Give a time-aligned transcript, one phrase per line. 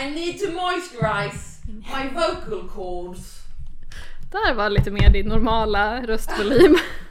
[0.00, 3.42] I need to moisturize my vocal cords.
[4.30, 6.78] Där var lite mer din normala röstvolym.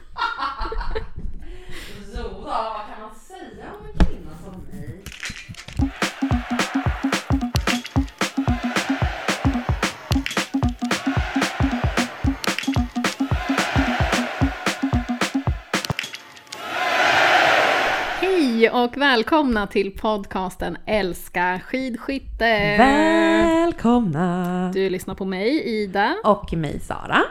[18.84, 22.76] och välkomna till podcasten Älska skidskytte!
[22.78, 24.70] Välkomna!
[24.74, 27.22] Du lyssnar på mig, Ida, Och mig Sara.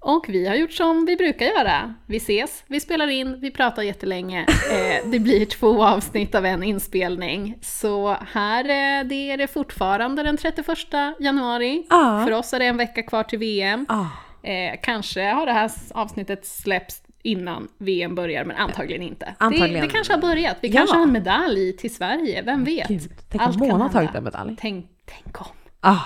[0.00, 1.94] och vi har gjort som vi brukar göra.
[2.06, 4.40] Vi ses, vi spelar in, vi pratar jättelänge.
[4.72, 7.58] Eh, det blir två avsnitt av en inspelning.
[7.62, 10.78] Så här eh, det är det fortfarande den 31
[11.20, 11.86] januari.
[11.90, 12.22] Ja.
[12.26, 13.86] För oss är det en vecka kvar till VM.
[13.88, 14.06] Ah,
[14.46, 19.24] Eh, kanske har det här avsnittet släppts innan VM börjar, men antagligen inte.
[19.24, 19.86] Det, Antagligen.
[19.86, 20.56] det kanske har börjat.
[20.60, 20.76] Vi Ja.
[20.76, 22.88] kanske har en medalj till Sverige, vem vet?
[22.88, 24.56] Gud, tänk Allt om Mona har tagit en medalj.
[24.60, 25.46] Tänk, tänk om.
[25.80, 26.00] Ah,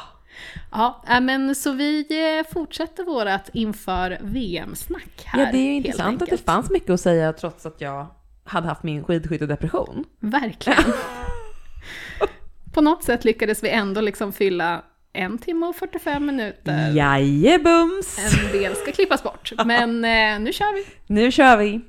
[0.72, 2.06] Ja, äh, men så vi
[2.38, 5.40] eh, fortsätter vårat inför VM-snack här.
[5.44, 8.06] ja, det är ju intressant att det fanns mycket att säga trots att jag
[8.44, 10.04] hade haft min skidskyttedepression.
[10.20, 10.78] Verkligen.
[12.74, 14.82] På något sätt lyckades vi ändå liksom fylla
[15.12, 16.90] en timme och 45 minuter.
[16.90, 18.18] Jajebums!
[18.18, 20.86] En del ska klippas bort, men eh, nu kör vi.
[21.06, 21.80] Nu kör vi!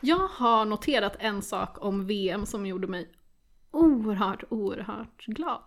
[0.00, 3.08] Jag har noterat en sak om VM som gjorde mig
[3.72, 5.62] oerhört, oerhört glad.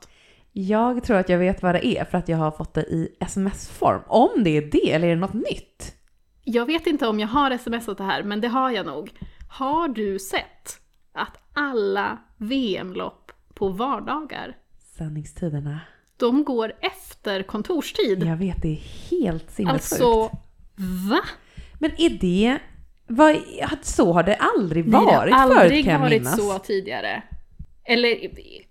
[0.52, 3.16] Jag tror att jag vet vad det är för att jag har fått det i
[3.20, 4.02] sms-form.
[4.08, 5.95] Om det är det eller är det något nytt?
[6.44, 9.14] Jag vet inte om jag har smsat det här, men det har jag nog.
[9.50, 10.80] Har du sett
[11.14, 13.20] att alla VM-lopp
[13.62, 14.56] på vardagar,
[14.98, 15.80] Sändningstiderna.
[16.17, 18.23] de går efter kontorstid?
[18.23, 18.81] Jag vet, det är
[19.12, 19.84] helt sinnessjukt.
[19.92, 20.23] Alltså,
[21.09, 21.20] va?
[21.80, 22.59] Men är det...
[23.08, 23.36] Vad,
[23.82, 26.38] så har det aldrig Nej, varit det har förut aldrig kan jag varit minnas.
[26.38, 27.23] så tidigare.
[27.84, 28.17] Eller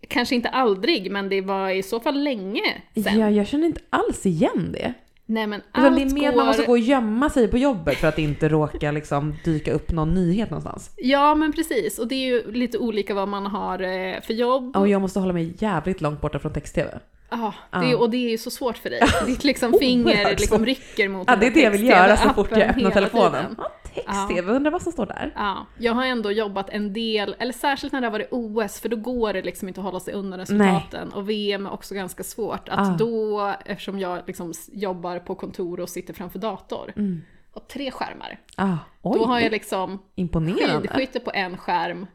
[0.08, 3.18] kanske inte aldrig, men det var i så fall länge sen.
[3.18, 4.94] Ja, jag känner inte alls igen det.
[5.30, 6.36] Nej men allt det är mer att går...
[6.36, 9.90] man måste gå och gömma sig på jobbet för att inte råka liksom dyka upp
[9.92, 10.90] någon nyhet någonstans.
[10.96, 14.76] Ja men precis, och det är ju lite olika vad man har eh, för jobb.
[14.76, 16.98] Och jag måste hålla mig jävligt långt borta från text-tv.
[17.30, 17.78] Ja, Ja.
[17.78, 19.00] det, och det är ju så svårt för dig.
[19.26, 22.28] Ditt liksom finger liksom rycker mot Ja, den det är det jag vill göra så
[22.28, 23.32] fort jag öppnar telefonen.
[23.32, 23.56] tiden.
[23.94, 25.32] Ja, text-tv, undrar vad som står där.
[25.36, 28.88] Ja, jag har ändå jobbat en del, eller särskilt när det har varit OS, för
[28.88, 31.12] då går det liksom inte att hålla sig undan resultaten.
[31.12, 32.68] Och VM är också ganska svårt.
[32.68, 32.96] Att Ah.
[32.98, 37.22] då, eftersom jag liksom jobbar på kontor och sitter framför dator, Mm.
[37.52, 38.40] och tre skärmar.
[38.56, 40.88] Ah, oj, Då har jag liksom imponerande.
[40.88, 42.06] skidskytte på en skärm,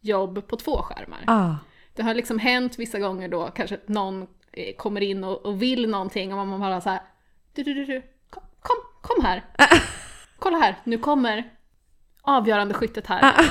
[0.00, 1.24] jobb på två skärmar.
[1.26, 1.54] Ah,
[1.94, 5.88] Det har liksom hänt vissa gånger då kanske någon eh, kommer in och, och vill
[5.90, 7.00] någonting och man bara så här,
[7.54, 9.44] du, du, du, du, kom, kom, kom här.
[10.46, 11.44] Kolla här, nu kommer
[12.22, 13.20] avgörande skyttet här.
[13.22, 13.44] ah,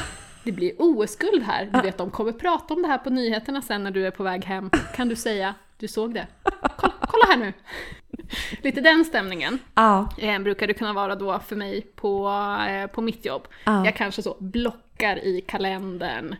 [0.43, 1.65] Det blir OS-guld här.
[1.73, 4.23] Du vet, de kommer prata om det här på nyheterna sen när du är på
[4.23, 4.69] väg hem.
[4.95, 6.27] Kan du säga, du såg det?
[6.77, 7.53] Kolla, kolla här nu.
[8.61, 12.29] Lite den stämningen ah, eh, brukar det kunna vara då för mig på,
[12.69, 13.47] eh, på mitt jobb.
[13.63, 13.85] ah.
[13.85, 16.35] Jag kanske så blockar i kalendern,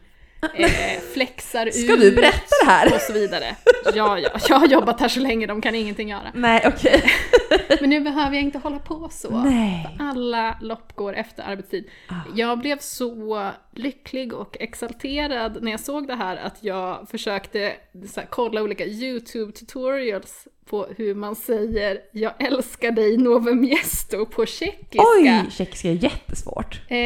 [0.54, 2.96] eh, flexar ut Ska du berätta det här?
[2.96, 3.56] och så vidare.
[3.96, 6.32] Ja, ja, jag har jobbat här så länge, de kan ingenting göra.
[6.34, 7.04] Nej, okej.
[7.82, 9.30] Men nu behöver jag inte hålla på så.
[9.30, 9.98] Nej.
[10.00, 11.90] Alla lopp går efter arbetstid.
[12.08, 12.14] Ah.
[12.36, 17.74] Jag blev så lycklig och exalterad när jag såg det här att jag försökte
[18.16, 24.46] här, kolla olika YouTube tutorials på hur man säger “Jag älskar dig Nove Miesto” på
[24.46, 25.04] tjeckiska.
[25.20, 26.82] Oj, tjeckiska är jättesvårt.
[26.88, 26.98] Eh,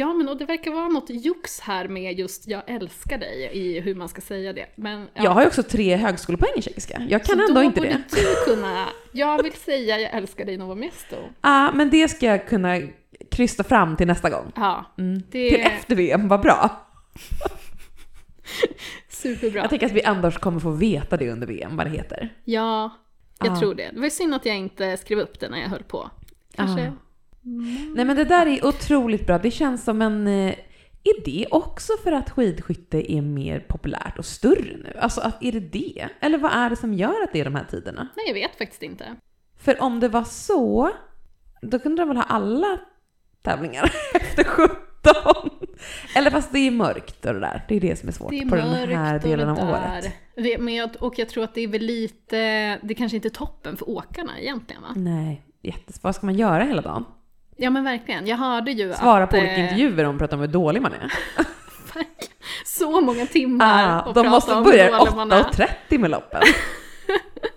[0.00, 3.80] ja, men och det verkar vara något jox här med just “jag älskar dig” i
[3.80, 4.66] hur man ska säga det.
[4.76, 5.24] Men, ja.
[5.24, 7.02] Jag har ju också tre högskolepoäng i tjeckiska.
[7.08, 8.02] Jag kan Så ändå då inte borde det.
[8.46, 11.16] du kunna, jag vill säga “jag älskar dig Nove Miesto”.
[11.40, 12.80] ah, men det ska jag kunna
[13.30, 14.52] krysta fram till nästa gång.
[14.56, 15.22] Ja, Mm.
[15.30, 16.82] det Till efter VM, vad bra.
[19.34, 19.60] Superbra.
[19.60, 22.34] Jag tänker att vi annars kommer få veta det under VM, vad det heter.
[22.44, 22.90] Ja,
[23.38, 23.56] jag Ja.
[23.60, 23.90] tror det.
[23.94, 26.10] Det var synd att jag inte skrev upp det när jag höll på.
[26.54, 26.82] Kanske.
[26.84, 26.92] Ja.
[27.94, 29.38] Nej men det där är otroligt bra.
[29.38, 30.26] Det känns som en...
[30.26, 30.54] eh,
[31.04, 34.96] Är det också för att skidskytte är mer populärt och större nu?
[35.00, 36.08] Alltså att, är det det?
[36.20, 38.08] Eller vad är det som gör att det är de här tiderna?
[38.16, 39.04] Nej, jag vet faktiskt inte.
[39.58, 40.90] För om det var så,
[41.62, 42.78] då kunde de väl ha alla
[43.42, 44.70] tävlingar efter 17?
[46.16, 47.64] Eller fast det är mörkt och det där.
[47.68, 50.10] Det är det som är svårt Det är på den här delen och av året.
[50.36, 52.36] Det- Men jag, och jag tror att det är väl lite,
[52.82, 54.88] det kanske inte är toppen för åkarna egentligen va?
[54.96, 56.04] Nej, jättesvårt.
[56.04, 57.04] Vad ska man göra hela dagen?
[57.56, 59.30] Ja men verkligen, jag hörde ju Svara att...
[59.30, 61.12] på olika eh, intervjuer om pratar om hur dålig man är.
[62.64, 65.42] Så många timmar Ah, att de måste börja hur dålig man är.
[65.42, 66.40] 8.30 med loppen.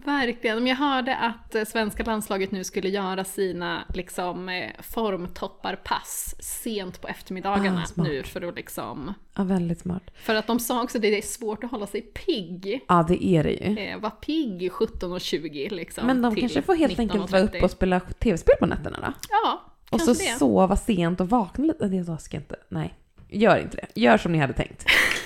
[0.00, 0.66] verkligen.
[0.66, 7.08] Jag hörde att eh, svenska landslaget nu skulle göra sina liksom, eh, formtopparpass sent på
[7.08, 9.14] eftermiddagarna Ah, nu för att liksom...
[9.34, 10.02] Ja, väldigt smart.
[10.14, 12.80] För att de sa också att det är svårt att hålla sig pigg.
[12.88, 13.78] Ja, det är det ju.
[13.78, 16.06] Eh, var pigg 17.20 liksom.
[16.06, 17.64] Men de kanske får helt enkelt vara uppe 19.30.
[17.64, 19.12] och spela tv-spel på nätterna då?
[19.30, 20.38] Ja, Och så det.
[20.38, 21.88] sova sent och vakna lite.
[21.88, 22.56] Det ska jag inte.
[22.68, 22.94] Nej,
[23.28, 24.00] gör inte det.
[24.00, 24.84] Gör som ni hade tänkt.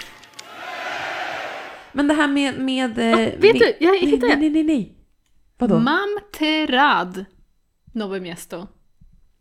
[1.92, 2.58] Men det här med...
[2.60, 4.96] med eh, vet med- du, jag hittade nej, nej, nej, nej.
[5.58, 5.78] Vadå?
[5.78, 7.24] Mamterad
[7.92, 8.66] Novo Miesto.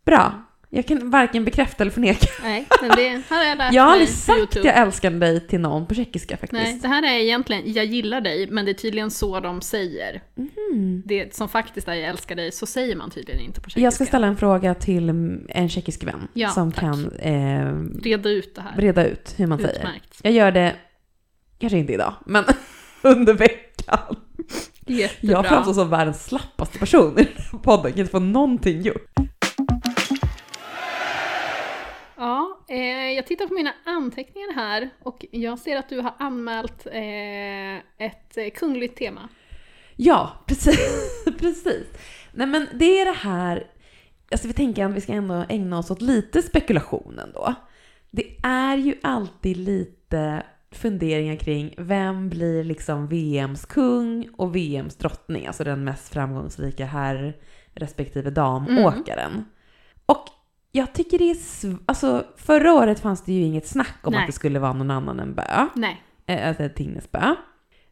[0.05, 0.45] Bra.
[0.71, 2.27] Jag kan varken bekräfta eller förneka.
[2.43, 4.67] Nej, men det har jag lärt Jag har aldrig sagt YouTube.
[4.67, 6.53] jag älskar dig till någon på tjeckiska faktiskt.
[6.63, 10.21] Nej, det här är egentligen jag gillar dig, men det är tydligen så de säger.
[10.35, 11.03] Mhm.
[11.05, 13.83] Det som faktiskt är jag älskar dig, så säger man tydligen inte på tjeckiska.
[13.83, 16.79] Jag ska ställa en fråga till mm, en tjeckisk vän Ja, som tack.
[16.81, 17.73] kan eh,
[18.03, 18.77] Reda ut det här.
[18.81, 19.75] reda ut hur man säger.
[19.79, 20.19] Utmärkt.
[20.23, 20.75] Jag gör det,
[21.59, 22.45] kanske inte idag, men
[23.01, 24.15] under veckan.
[24.85, 25.33] Jättebra.
[25.33, 28.81] Jag framstår som världens slappaste person i den här podden, jag kan inte få någonting
[28.81, 29.09] gjort.
[32.17, 36.87] Ja, eh, jag tittar på mina anteckningar här och jag ser att du har anmält
[36.87, 39.29] eh, ett eh, kungligt tema.
[39.95, 41.25] Ja, precis.
[41.39, 41.87] precis.
[42.31, 43.67] Nej men det är det här,
[44.31, 47.55] alltså vi tänker att vi ska ändå ägna oss åt lite spekulation ändå.
[48.11, 55.47] Det är ju alltid lite funderingar kring vem blir liksom VMs kung och VMs drottning,
[55.47, 57.37] alltså den mest framgångsrika herr
[57.75, 59.45] respektive damåkaren.
[60.05, 60.25] Och
[60.71, 61.37] jag tycker det är,
[61.85, 64.21] alltså förra året fanns det ju inget snack om Nej.
[64.21, 67.35] att det skulle vara någon annan än Bö, Nej, eh, alltså Tinnesbö.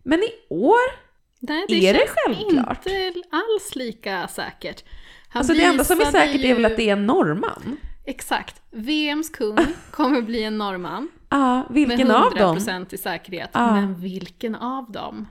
[0.03, 1.07] Men i år
[1.39, 2.85] Nej Är det självklart?
[2.87, 4.83] inte alls lika säkert.
[5.29, 7.77] Han Alltså det enda som är säkert är väl ju- att det är en norrman?
[8.09, 8.61] Exakt.
[8.71, 9.57] VMs kung
[9.91, 11.09] kommer bli en norrman.
[11.29, 12.57] Ja, vilken med av dem?
[12.57, 13.49] 100% i säkerhet.
[13.53, 13.73] Ja.
[13.75, 15.27] Men vilken av dem?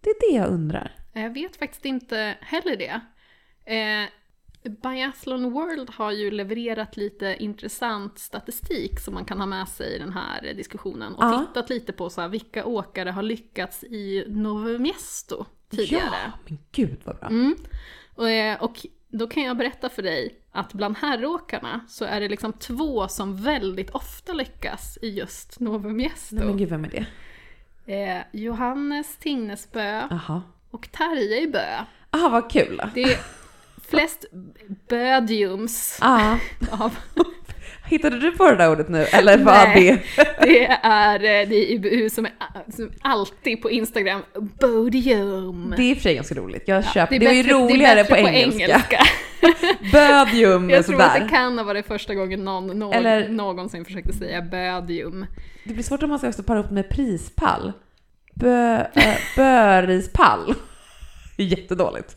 [0.00, 0.92] Det är det jag undrar.
[1.12, 3.00] Jag vet faktiskt inte heller det.
[3.74, 4.08] Eh,
[4.82, 9.98] Biathlon World har ju levererat lite intressant statistik som man kan ha med sig i
[9.98, 11.14] den här diskussionen.
[11.14, 11.46] Och Ja.
[11.48, 16.02] tittat lite på så här, vilka åkare har lyckats i Novo Miesto tidigare.
[16.24, 17.28] Ja, men gud vad bra.
[17.28, 17.56] Mm.
[18.14, 22.28] Och, eh, och då kan jag berätta för dig att bland herråkarna så är det
[22.28, 26.36] liksom två som väldigt ofta lyckas i just Novo Miesto.
[26.36, 27.06] Nej men gud, vem är det?
[27.94, 30.42] Eh, Johannes Tingnesbö Jaha.
[30.70, 31.78] och Tarjei Bö.
[32.10, 32.82] Aha, vad kul.
[32.94, 33.18] Det är
[33.88, 34.24] flest
[34.88, 36.38] bödiums Ja.
[36.70, 36.96] av,
[37.88, 39.04] Hittade du på det där ordet nu?
[39.04, 40.02] Eller var Nej.
[40.16, 40.24] det?
[40.46, 42.32] det är eh, det är IBU som är
[42.76, 44.22] som alltid på Instagram,
[44.60, 45.74] bodium.
[45.76, 46.62] Det är i och för sig ganska roligt.
[46.66, 47.18] Jag Ja, köper.
[47.18, 48.64] Det, var ju bättre- roligare det är bättre på, engelska.
[48.64, 49.00] engelska.
[49.92, 54.12] Bödium Jag tror att det kan ha varit första gången någon, någon Eller- någonsin försökte
[54.12, 55.26] säga bödium.
[55.64, 57.72] Det blir svårt om man ska också para upp med prispall.
[58.34, 60.54] Bö, äh, börispall.
[61.36, 62.16] Jättedåligt.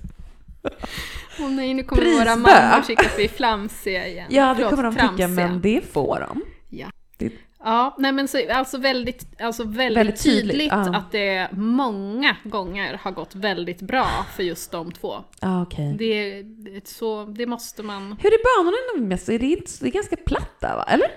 [1.40, 2.36] Åh nej, nu kommer våra Prisbö.
[2.36, 4.28] mammor tycka att vi är flamsiga igen.
[4.30, 5.28] Ja, det kommer de tycka, tramsiga.
[5.28, 6.42] men det får de.
[6.69, 6.88] Ja.
[7.18, 7.31] Det-
[7.63, 10.96] Ja, nej men så, alltså väldigt, alltså väldigt, Väldigt tydligt, tydligt, ja.
[10.96, 15.24] att det många gånger har gått väldigt bra för just de två.
[15.42, 15.96] Ja, okej.
[16.00, 18.18] Det, det, så, det måste man...
[18.22, 19.30] Hur är banorna inom mest?
[19.30, 20.84] Är det, inte, det är ganska platt där va?
[20.88, 21.08] Eller?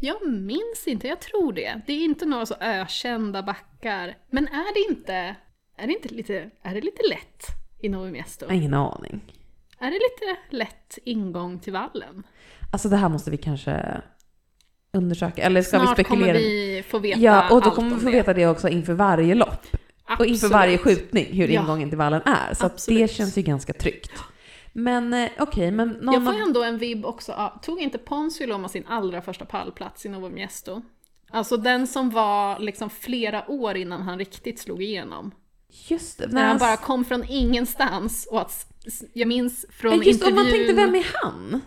[0.00, 1.80] Jag minns inte, jag tror det.
[1.86, 4.14] Det är inte några så ökända backar.
[4.30, 5.14] Men är det inte,
[5.76, 7.46] är det inte lite, är det lite lätt
[7.82, 8.44] i Novi Miesto?
[8.44, 9.20] Jag har ingen aning.
[9.78, 12.22] Är det lite lätt ingång till vallen?
[12.72, 14.00] Alltså det här måste vi kanske
[14.92, 15.42] undersöka.
[15.42, 16.38] Eller ska Snart vi kommer spekulera?
[16.38, 19.66] vi få veta Ja, och då kommer vi få veta det också inför varje lopp.
[20.18, 20.98] Och inför varje Absolut.
[20.98, 21.62] skjutning, hur Ja.
[21.62, 22.54] ingången till vallen är.
[22.54, 23.10] Så det Absolut.
[23.10, 24.12] känns ju ganska tryggt.
[24.72, 26.40] Men eh, okej, men någon Jag får av...
[26.40, 27.52] ändå en vibb också.
[27.62, 30.82] Tog inte Ponsius Loma sin allra första pallplats i Novo Miesto?
[31.30, 35.30] Alltså den som var liksom flera år innan han riktigt slog igenom.
[35.88, 36.26] Just det.
[36.26, 38.66] När han bara kom från ingenstans och att
[39.12, 40.34] jag minns från just intervjun...
[40.36, 41.60] man tänkte, vem är han?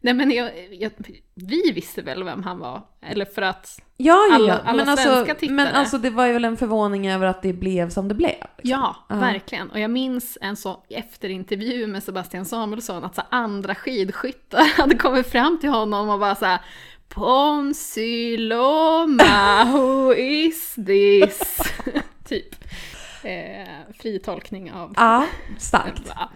[0.00, 0.90] Nej men jag, jag,
[1.34, 2.82] vi visste väl vem han var.
[3.02, 5.54] Eller för att, Ja, ja, Alla- alla men, alltså, svenska tittare.
[5.54, 8.30] men alltså det var ju väl en förvåning över att det blev som det blev.
[8.30, 8.50] liksom.
[8.62, 9.14] ja, Ja.
[9.16, 9.70] verkligen.
[9.70, 15.26] Och jag minns en så efterintervju med Sebastian Samuelsson att så andra skidskyttar hade kommit
[15.32, 16.60] fram till honom och bara så här
[17.08, 21.58] Ponsi Loma, who is this?
[22.28, 22.54] typ.
[23.24, 24.92] Eh, fri tolkning av...
[24.96, 25.26] Ja,
[25.58, 26.02] starkt.
[26.06, 26.30] Ja.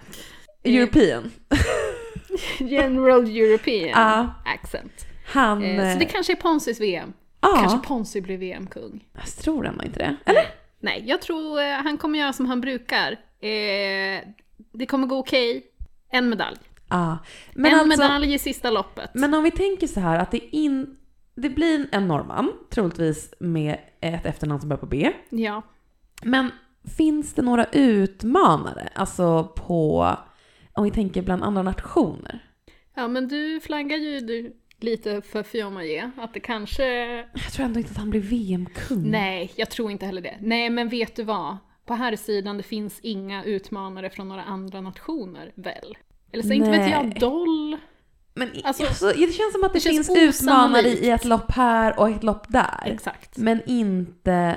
[0.65, 1.31] European.
[2.59, 4.35] General European Ja.
[4.55, 5.07] accent.
[5.27, 5.63] Han...
[5.65, 7.13] Eh, så det kanske är Ponsis VM.
[7.41, 9.05] ja, Kanske Ponsi blir VM-kung.
[9.13, 10.17] jag tror ändå inte det.
[10.25, 10.43] Eller?
[10.81, 13.13] Nej, jag tror eh, han kommer göra som han brukar.
[13.41, 14.21] Eh,
[14.73, 15.67] det kommer gå okej.
[16.11, 16.57] En medalj.
[17.55, 19.11] Men en alltså, medalj i sista loppet.
[19.15, 20.97] Men om vi tänker så här att det, in,
[21.35, 25.13] det blir en norrman, troligtvis med ett efternamn som börjar på B.
[25.31, 25.63] Ja.
[26.23, 26.51] Men
[26.97, 28.89] finns det några utmanare?
[28.95, 30.11] Alltså på,
[30.73, 32.45] om vi tänker bland andra nationer.
[32.95, 36.85] Ja, men du flaggar ju du, lite för Fiomaye, att det kanske...
[37.35, 39.11] Jag tror ändå inte att han blir VM-kung.
[39.11, 40.37] Nej, jag tror inte heller det.
[40.41, 41.57] Nej, men vet du vad?
[41.87, 45.97] På här sidan det finns inga utmanare från några andra nationer, väl?
[46.33, 47.21] Eller så inte vet jag.
[47.21, 47.77] Doll?
[48.35, 51.99] Men Alltså, alltså, det känns som att det, det finns utmanare i ett lopp här
[51.99, 52.83] och ett lopp där.
[52.85, 53.39] Exakt.
[53.39, 54.57] Men inte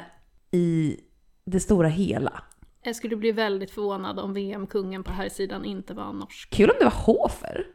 [0.51, 0.97] i
[1.45, 2.43] det stora hela.
[2.83, 6.49] Jag skulle bli väldigt förvånad om VM-kungen på här sidan inte var norsk.
[6.49, 7.65] Kul om det var Hofer.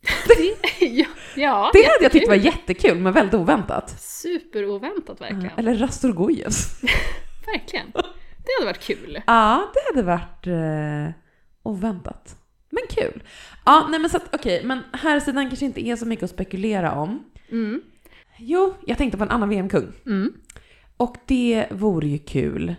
[0.80, 2.98] ja, ja, Det hade jag tyckt var jättekul.
[2.98, 4.00] men väldigt oväntat.
[4.00, 5.50] Superoväntat verkligen.
[5.56, 6.82] Eller Rastorgojevs.
[7.46, 7.92] Verkligen.
[7.92, 9.22] Det hade varit kul.
[9.26, 11.14] Ja, det hade varit eh,
[11.62, 12.36] oväntat.
[12.70, 13.22] Men kul.
[13.64, 16.30] Ja, nej men så att okej, men här sidan kanske inte är så mycket att
[16.30, 17.24] spekulera om.
[17.50, 17.82] Mm.
[18.38, 19.92] Jo, jag tänkte på en annan VM-kung.
[20.06, 20.32] Mm.
[20.96, 22.74] Och det vore ju kul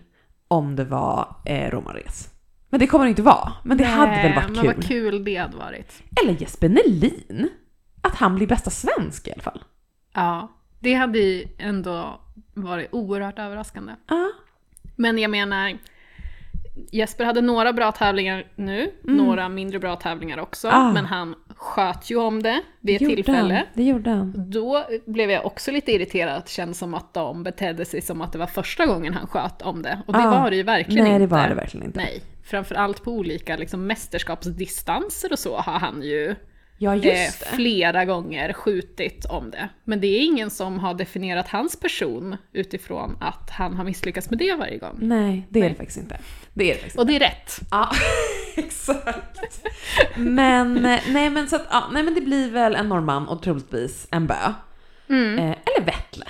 [0.49, 2.29] om det var eh, Roman Rees.
[2.69, 3.53] Men det kommer det inte vara.
[3.63, 4.73] Men det hade väl varit men kul.
[4.75, 6.03] vad kul det hade varit.
[6.23, 7.49] Eller Jesper Nelin.
[8.01, 9.63] Att han blir bästa svensk i alla fall.
[10.13, 12.21] Ja, det hade ju ändå
[12.53, 13.93] varit oerhört överraskande.
[14.07, 14.31] Ja.
[14.95, 15.77] Men jag menar,
[16.91, 20.81] Jesper hade några bra tävlingar nu, några mindre bra tävlingar också, Mm.
[20.81, 20.91] Ah.
[20.93, 23.53] men han sköt ju om det vid ett gjorde tillfälle.
[23.53, 23.63] Han.
[23.73, 24.33] Det gjorde han.
[24.51, 28.31] Då blev jag också lite irriterad det kändes som att de betedde sig som att
[28.31, 29.99] det var första gången han sköt om det.
[30.07, 30.41] Och det Ah.
[30.41, 31.23] var det ju verkligen Nej, inte.
[31.23, 31.99] det var det verkligen inte.
[31.99, 36.35] Nej, framförallt på olika liksom, mästerskapsdistanser och så har han ju
[36.81, 37.45] Ja, eh, just det.
[37.55, 39.69] flera gånger skjutit om det.
[39.83, 44.39] Men det är ingen som har definierat hans person utifrån att han har misslyckats med
[44.39, 44.97] det varje gång.
[45.01, 45.69] Nej, det är Nej.
[45.69, 46.19] det faktiskt inte.
[46.53, 47.59] Det är det faktiskt Och det är rätt.
[47.71, 47.91] Ja,
[48.55, 49.61] exakt.
[50.15, 53.41] Men, eh, nej men så att, ja, nej men det blir väl en norrman och
[53.41, 54.53] troligtvis en bö.
[55.09, 55.39] Mm.
[55.39, 55.45] Eh,
[55.75, 56.25] eller Vettle.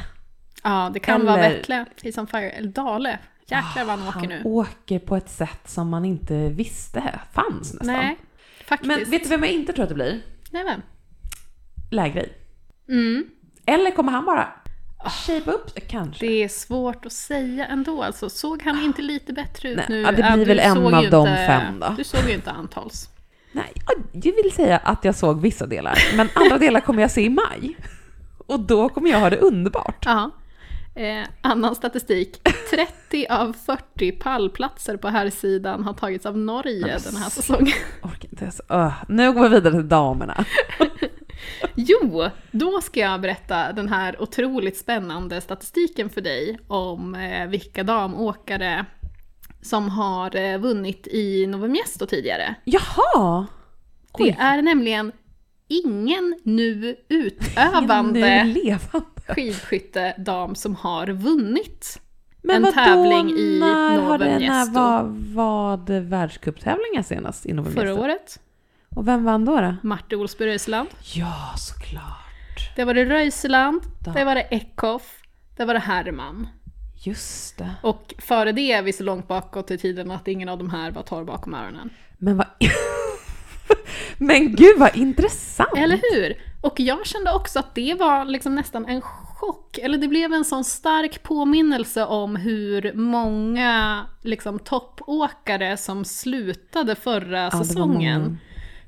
[0.64, 3.20] Ja, det kan vara Eller- Vettle, Face on Fire, eller Dale.
[3.48, 4.42] Jäklar vad han åker Han nu.
[4.44, 7.88] åker på ett sätt som man inte visste fanns nästan.
[7.88, 8.18] Nej,
[8.66, 8.88] faktiskt.
[8.88, 10.22] Men vet du vem jag inte tror att det blir?
[10.50, 10.82] Nej, vem?
[11.92, 12.34] Lägrej.
[12.90, 13.26] Mm.
[13.66, 14.48] Eller kommer han bara
[15.26, 16.26] shape upp kanske?
[16.26, 18.04] Det är svårt att säga ändå.
[18.04, 20.02] Alltså, såg han inte lite bättre ut Nej, nu?
[20.02, 21.94] ja, det blir väl en av de inte- fem då.
[21.98, 23.10] Du såg ju inte antals.
[23.52, 25.98] Nej, ja, jag vill säga att jag såg vissa delar.
[26.16, 27.78] Men andra delar kommer jag se i maj.
[28.48, 30.06] Och då kommer jag ha det underbart.
[30.06, 30.32] Ja.
[31.00, 32.42] Eh, annan statistik.
[32.70, 37.74] 30 av 40 pallplatser på här sidan har tagits av Norge den här säsongen.
[38.70, 40.46] Öh, nu går vi vidare till damerna.
[41.76, 47.84] Jo, då ska jag berätta den här otroligt spännande statistiken för dig om eh, vilka
[47.84, 48.86] damåkare
[49.62, 52.56] som har eh, vunnit i Novo Miesto tidigare.
[52.64, 53.48] Jaha!
[54.18, 54.38] Det Oj.
[54.40, 55.12] är nämligen
[55.68, 59.19] ingen nu utövande Nu levande.
[59.36, 62.02] Skidskyttedam som har vunnit
[62.42, 65.04] Men en tävling i när har det, när var,
[65.36, 68.40] var världscuptävlingar senast i Novo förra året.
[68.96, 69.62] Och vem vann då?
[69.62, 69.76] då?
[69.84, 70.90] Marte Olsby Röisland.
[71.14, 72.76] Ja, såklart.
[72.76, 74.12] Det var det Röisland, Da.
[74.12, 75.22] det var det Eckhoff,
[75.58, 76.48] det var det Herman.
[77.06, 77.72] Just det.
[77.84, 80.92] Och före det är vi så långt bakåt i tiden att ingen av de här
[80.92, 81.90] var torr bakom öronen.
[82.18, 82.48] Men vad...
[84.18, 85.78] Men gud vad intressant!
[85.78, 86.42] Eller hur?
[86.62, 90.46] Och jag kände också att det var liksom nästan en chock, eller det blev en
[90.46, 98.38] sån stark påminnelse om hur många liksom, toppåkare som slutade förra Ja, säsongen.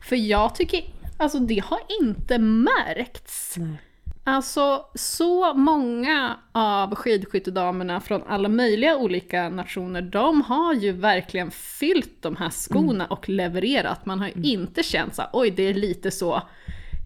[0.02, 0.84] För jag tycker,
[1.18, 3.56] alltså det har inte märkts.
[3.58, 3.78] Nej.
[4.24, 12.22] Alltså så många av skidskyttedamerna från alla möjliga olika nationer, de har ju verkligen fyllt
[12.22, 13.08] de här skorna Mm.
[13.12, 14.06] och levererat.
[14.06, 16.42] Man har ju inte känt så oj det är lite så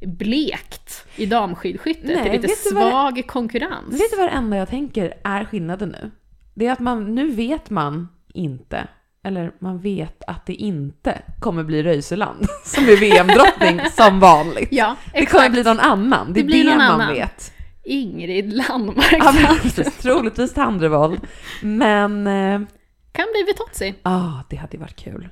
[0.01, 2.07] blekt i damskidskytte.
[2.07, 3.93] Nej, det är lite du vad svag konkurrens.
[4.01, 6.11] Vet du vad det enda jag tänker är skillnaden nu?
[6.53, 8.87] Det är att man, nu vet man inte,
[9.25, 14.69] eller man vet att det inte kommer bli Röiseland som är VM-drottning som vanligt.
[14.71, 17.13] Ja, Det kommer bli någon annan, det är Det det, blir någon man annan.
[17.13, 17.51] vet.
[17.83, 19.07] Ingrid Landmark.
[19.19, 21.19] Ja, men troligtvis Tandrevold.
[21.61, 22.59] Men, ja,
[23.11, 23.95] kan bli Vitozzi.
[24.03, 25.29] ah, det hade varit kul.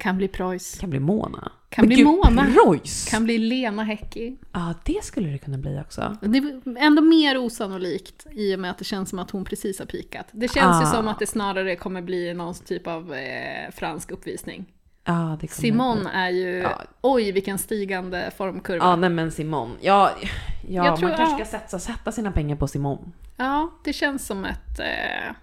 [0.00, 0.78] Kan bli Preuss.
[0.78, 1.52] Kan bli Mona.
[1.68, 2.46] Kan Men bli gud, Mona.
[2.46, 3.08] Preuss!
[3.10, 4.36] Kan bli Lena Häcki.
[4.52, 6.16] Ja, det skulle det kunna bli också.
[6.20, 9.78] Det är ändå mer osannolikt i och med att det känns som att hon precis
[9.78, 10.26] har pikat.
[10.32, 10.90] Det känns ju Ah.
[10.92, 14.66] som att det snarare kommer bli någon typ av eh, fransk uppvisning.
[15.04, 16.82] Ja, kommer Simon är ju, Ja.
[17.00, 18.84] oj vilken stigande formkurva.
[18.84, 19.76] Ja, Ja, nej men Simon.
[19.80, 20.10] Ja,
[20.68, 21.44] ja Jag tror- man kanske ja.
[21.46, 23.12] ska sätta, sätta sina pengar på Simon.
[23.84, 25.34] det känns som ett eh,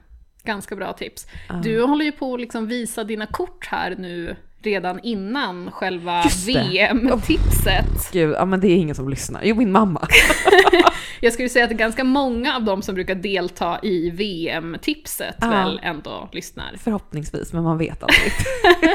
[0.44, 1.28] ganska bra tips.
[1.50, 1.56] Ja.
[1.56, 4.36] Du håller ju på att liksom visa dina kort här nu
[4.68, 6.46] redan innan själva det.
[6.46, 8.12] VM-tipset.
[8.14, 9.42] Gud, ja men det är ingen som lyssnar.
[9.44, 10.08] Jo, min mamma.
[11.22, 15.50] Jag skulle säga att ganska många av de som brukar delta i VM-tipset Ja.
[15.50, 16.76] väl ändå lyssnar.
[16.84, 18.32] Förhoppningsvis, men man vet aldrig.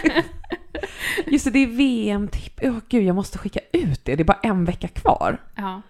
[1.27, 2.61] Just det, det är VM-tipp.
[2.63, 4.17] Åh gud, jag måste skicka ut det.
[4.17, 5.39] Det är bara en vecka kvar.
[5.57, 5.83] Ja.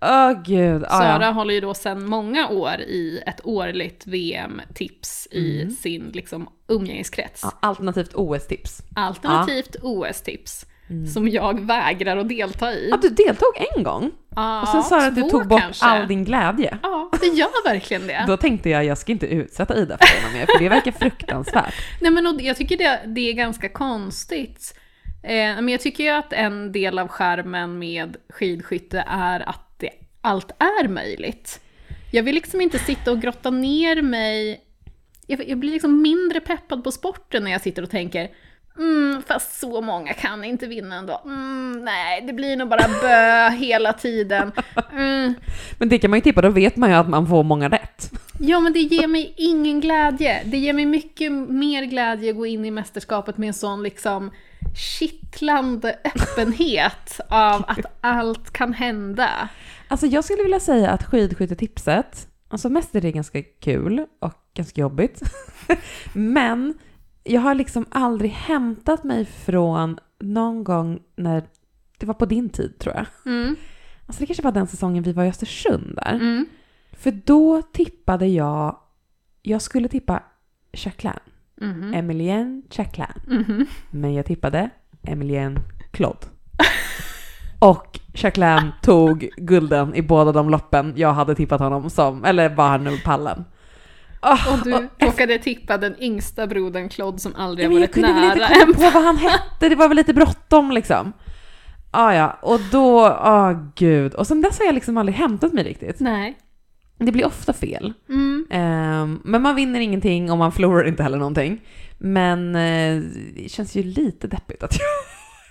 [0.00, 0.84] Åh gud.
[0.88, 1.30] Ah, Sara ja.
[1.30, 5.74] håller ju då sedan många år i ett årligt VM-tips i Mm.
[5.74, 7.40] sin liksom, umgängeskrets.
[7.44, 8.82] Ja, alternativt OS-tips.
[8.96, 10.66] Alternativt OS-tips.
[11.14, 12.88] Som jag vägrar att delta i.
[12.90, 14.10] Ja, du deltog en gång.
[14.36, 15.84] Ja, Och sen sa du att du tog bort kanske.
[15.86, 16.78] all din glädje.
[16.82, 18.24] Ja, det gör verkligen det.
[18.26, 20.92] Då tänkte jag, jag ska inte utsätta Ida för det någon mer, för det verkar
[20.92, 21.74] fruktansvärt.
[22.00, 24.74] Nej men och jag tycker det, det är ganska konstigt.
[25.22, 29.67] Eh, men jag tycker ju att en del av skärmen med skidskytte är att
[30.28, 31.60] allt är möjligt.
[32.10, 34.60] Jag vill liksom inte sitta och grotta ner mig.
[35.26, 38.30] Jag, jag blir liksom mindre peppad på sporten när jag sitter och tänker
[38.78, 41.22] Mm, fast så många kan inte vinna ändå.
[41.24, 44.52] Mm, nej, det blir nog bara bö hela tiden.
[44.92, 45.34] Mm.
[45.78, 48.10] Men det kan man ju tippa, då vet man ju att man får många rätt.
[48.40, 50.42] Ja, men det ger mig ingen glädje.
[50.44, 54.30] Det ger mig mycket mer glädje att gå in i mästerskapet med en sån liksom
[54.74, 59.48] kittlande öppenhet av att allt kan hända.
[59.88, 64.80] Alltså jag skulle vilja säga att skidskyttetipset, alltså mest är det ganska kul och ganska
[64.80, 65.22] jobbigt.
[66.12, 66.78] Men
[67.24, 71.42] jag har liksom aldrig hämtat mig från någon gång när,
[71.98, 73.06] det var på din tid tror jag.
[73.26, 73.56] Mm,
[74.06, 76.12] Alltså det kanske var den säsongen vi var i Östersund där.
[76.14, 76.46] mm,
[76.92, 78.78] För då tippade jag,
[79.42, 80.22] jag skulle tippa
[80.72, 81.20] Jacqueline,
[81.60, 83.20] mhm, Emilien Jacqueline.
[83.26, 83.66] mhm.
[83.90, 84.70] Men jag tippade
[85.02, 85.58] Emilien
[85.92, 86.26] Claude.
[87.58, 92.68] Och Jacqueline tog gulden i båda de loppen jag hade tippat honom som, eller var
[92.68, 93.44] han nu pallen.
[94.22, 97.94] Oh, Och du råkade tippa den yngsta brodern Claude som aldrig har men jag varit
[97.94, 101.12] kunde väl inte nära komma på vad han hette, det var väl lite bråttom liksom.
[101.90, 104.14] Ah, ja, och då, ah gud.
[104.14, 106.00] Och sen dess har jag liksom aldrig hämtat mig riktigt.
[106.00, 106.38] Nej.
[106.98, 107.92] Det blir ofta fel.
[108.08, 108.46] Mm.
[108.50, 111.60] Ehm, men man vinner ingenting och man förlorar inte heller någonting.
[111.98, 113.02] Men eh,
[113.36, 114.76] det känns ju lite deppigt att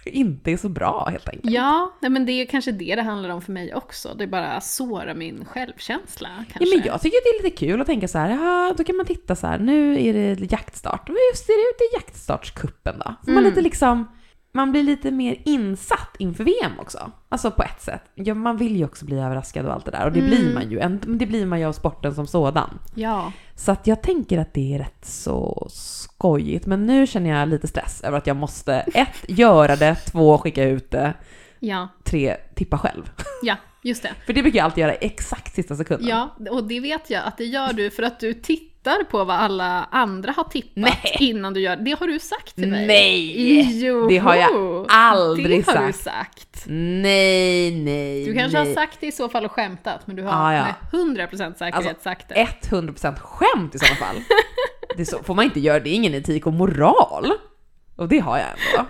[0.05, 1.53] jag inte är så bra helt enkelt.
[1.53, 4.13] Ja, nej, men det är kanske det det handlar om för mig också.
[4.17, 6.75] Det är bara såra min självkänsla kanske.
[6.75, 8.95] Ja, men jag tycker det är lite kul att tänka så här, ja, då kan
[8.97, 11.09] man titta så här, nu är det jaktstart.
[11.09, 13.13] Just är det ute i jaktstartskuppen då?
[13.23, 13.49] Så man Mm.
[13.49, 14.07] lite liksom,
[14.58, 17.12] man blir lite mer insatt inför VM också.
[17.30, 18.02] Alltså på ett sätt.
[18.15, 20.06] Ja, man vill ju också bli överraskad och allt det där.
[20.06, 20.30] Och det Mm.
[20.32, 21.00] blir man ju.
[21.17, 22.80] Det blir man ju av sporten som sådan.
[22.96, 23.32] Ja.
[23.56, 26.65] Så att jag tänker att det är rätt så skojigt.
[26.65, 30.63] Men nu känner jag lite stress över att jag måste ett, göra det, två, skicka
[30.63, 31.13] ut det,
[31.60, 33.12] Ja, tre, tippa själv.
[33.41, 34.10] ja, just det.
[34.26, 36.08] För det brukar jag alltid göra exakt sista sekunden.
[36.08, 39.36] Ja, och det vet jag att det gör du för att du tittar på vad
[39.36, 41.17] alla andra har tippat Nej.
[41.19, 41.95] innan du gör det.
[42.00, 42.88] har du sagt till mig.
[42.88, 43.86] Nej!
[43.86, 46.04] Jo, Det har jag aldrig det har du sagt.
[46.04, 46.63] sagt.
[46.67, 48.67] Nej, nej, Du kanske nej.
[48.67, 50.63] har sagt det i så fall och skämtat, men du har Ah, ja.
[50.63, 52.47] med 100% säkerhet Alltså, sagt det.
[52.69, 54.15] 100% skämt i sådana fall.
[54.97, 57.32] Det så, får man inte göra, det är ingen etik och moral.
[57.95, 58.89] Och det har jag ändå.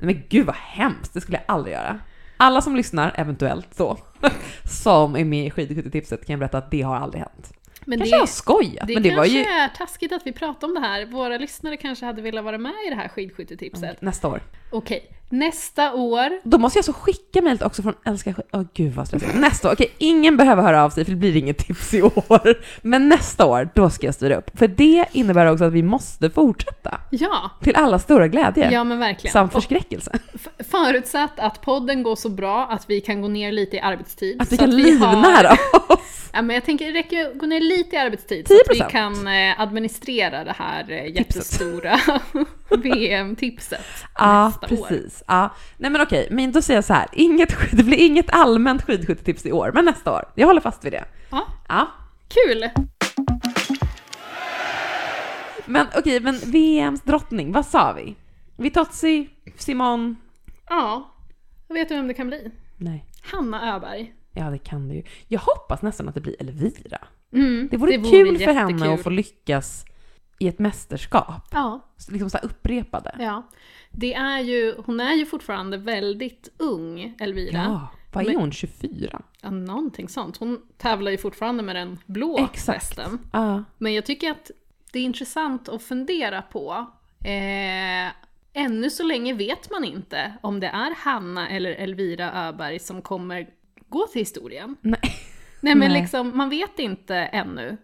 [0.00, 1.98] Men gud vad hemskt, det skulle jag aldrig göra.
[2.36, 3.98] Alla som lyssnar, eventuellt så,
[4.82, 7.52] som är med i skidskyttetipset kan jag berätta att det har aldrig hänt.
[7.86, 10.26] Men Kanske jag har det, skojat, det men det kanske var ju är taskigt att
[10.26, 11.06] vi pratar om det här.
[11.06, 14.02] Våra lyssnare kanske hade velat vara med i det här skidskyttetipset.
[14.02, 14.42] nästa år.
[14.70, 16.30] Okej, nästa år.
[16.42, 18.34] Då måste jag så skicka mejlet också från Älskar.
[18.52, 19.34] Åh gud vad stressigt.
[19.34, 22.58] Nästa år, okej ingen behöver höra av sig för det blir inget tips i år.
[22.82, 24.58] Men nästa år, då ska jag styra upp.
[24.58, 27.00] För det innebär också att vi måste fortsätta.
[27.10, 28.70] Ja, Till alla stora glädje.
[28.72, 29.32] ja men verkligen.
[29.32, 30.18] Samt Och förskräckelse.
[30.34, 34.42] f- förutsatt att podden går så bra att vi kan gå ner lite i arbetstid.
[34.42, 35.52] Att vi kan har- livnära
[35.88, 36.30] oss.
[36.32, 38.76] Ja, men jag tänker det räcker ju att gå ner lite i arbetstid så att
[38.76, 38.90] vi 10%.
[38.90, 41.98] kan eh, administrera det här eh, jättestora
[42.70, 43.80] VM-tipset
[44.18, 44.68] Ja, nästa år.
[44.88, 45.22] precis.
[45.26, 45.54] Ja.
[45.76, 47.06] Nej men okej, men då säger jag så här.
[47.12, 50.24] Inget, det blir inget allmänt skidskyttetips i år, men nästa år.
[50.34, 51.04] Jag håller fast vid det.
[51.30, 51.88] Ja, Ja.
[52.28, 52.64] kul!
[55.66, 58.14] Men okej, men VMs drottning, vad sa vi?
[58.56, 60.16] Vitozzi, Simon?
[60.68, 61.14] Ja,
[61.68, 62.50] jag vet du vem det kan bli?
[62.76, 63.04] Nej.
[63.22, 64.14] Hanna Öberg.
[64.32, 65.02] Ja, det kan det ju.
[65.28, 66.98] Jag hoppas nästan att det blir Elvira.
[67.32, 68.94] Mm, Det vore, kul för henne jättekul.
[68.94, 69.84] att få lyckas
[70.38, 71.48] i ett mästerskap.
[71.52, 73.14] Ja, Liksom så här upprepade.
[73.18, 73.42] ja.
[73.96, 77.58] Det är ju, hon är ju fortfarande väldigt ung, Elvira.
[77.64, 78.52] Ja, vad är hon?
[78.52, 79.22] 24?
[79.40, 80.36] Ja, någonting sånt.
[80.36, 82.78] Hon tävlar ju fortfarande med den blå Exakt.
[82.78, 83.18] västen.
[83.32, 83.64] Ja.
[83.78, 84.50] Men jag tycker att
[84.92, 86.86] det är intressant att fundera på.
[87.24, 88.12] Eh,
[88.52, 93.48] ännu så länge vet man inte om det är Hanna eller Elvira Öberg som kommer
[93.88, 94.76] gå till historien.
[94.80, 95.00] Nej.
[95.60, 96.00] Nej men Nej.
[96.00, 97.76] liksom, man vet inte ännu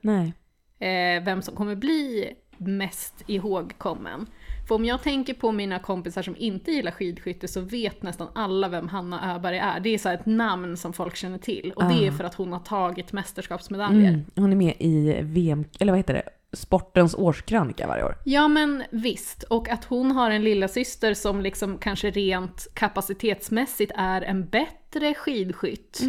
[0.78, 4.26] eh, vem som kommer bli mest ihågkommen.
[4.70, 8.68] För om jag tänker på mina kompisar som inte gillar skidskytte så vet nästan alla
[8.68, 9.80] vem Hanna Öberg är.
[9.80, 11.72] Det är så ett namn som folk känner till.
[11.76, 12.12] Och det är Ah.
[12.12, 14.08] för att hon har tagit mästerskapsmedaljer.
[14.08, 14.24] Mm.
[14.36, 16.22] Hon är med i VM, eller vad heter det?
[16.56, 18.16] Sportens årskrönika varje år.
[18.24, 23.92] Ja men visst, och att hon har en lilla syster som liksom kanske rent kapacitetsmässigt
[23.96, 26.00] är en bättre skidskytt.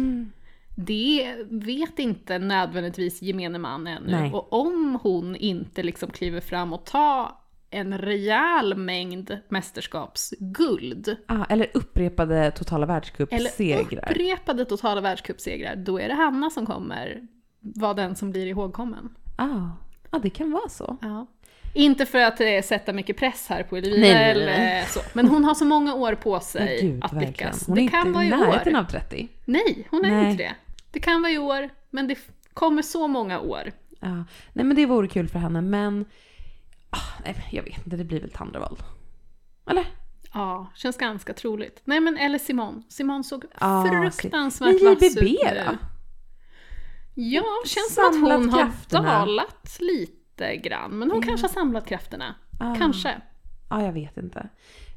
[0.76, 4.10] Det vet inte nödvändigtvis gemene man ännu.
[4.10, 4.32] Nej.
[4.32, 7.41] Och om hon inte liksom kliver fram och tar
[7.72, 14.10] en rejäl mängd mästerskapsguld, Ah, eller upprepade totala eller världscupsegrar.
[14.10, 17.20] upprepade totala världscupsegrar, då är det Hanna som kommer
[17.60, 19.14] vara den som blir ihågkommen.
[19.36, 19.46] Ah.
[20.10, 20.96] ah, det kan vara så.
[21.00, 21.26] Ja.
[21.74, 24.84] Inte för att eh, sätta mycket press här på Elvira Nej, nej, eller nej.
[24.88, 27.30] så, men hon har så många år på sig gud, att verkligen.
[27.32, 27.66] lyckas.
[27.66, 28.80] Hon Det är kan inte vara i närheten år.
[28.80, 29.28] av 30.
[29.44, 30.54] Nej, hon är inte det.
[30.90, 32.18] Det kan vara i år, men det
[32.54, 33.72] kommer så många år.
[34.00, 34.24] Ja.
[34.52, 36.04] Nej men det vore kul för henne, men...
[36.96, 38.82] Ah, nej, jag vet inte, det blir väl Tandrevold.
[39.70, 39.86] Eller?
[40.34, 41.80] Ja, känns ganska troligt.
[41.84, 42.82] Nej men eller Simon.
[42.88, 43.86] Simon såg Ja,
[44.20, 45.62] fruktansvärt Men vass ut JBB nu.
[45.66, 45.76] då?
[47.14, 49.18] Ja, känns som att Samlat hon har krafterna.
[49.18, 50.98] dalat lite grann.
[50.98, 52.34] Men hon kanske har samlat krafterna.
[52.60, 52.74] Ah.
[52.74, 53.20] Kanske.
[53.70, 54.48] Ja, jag vet inte.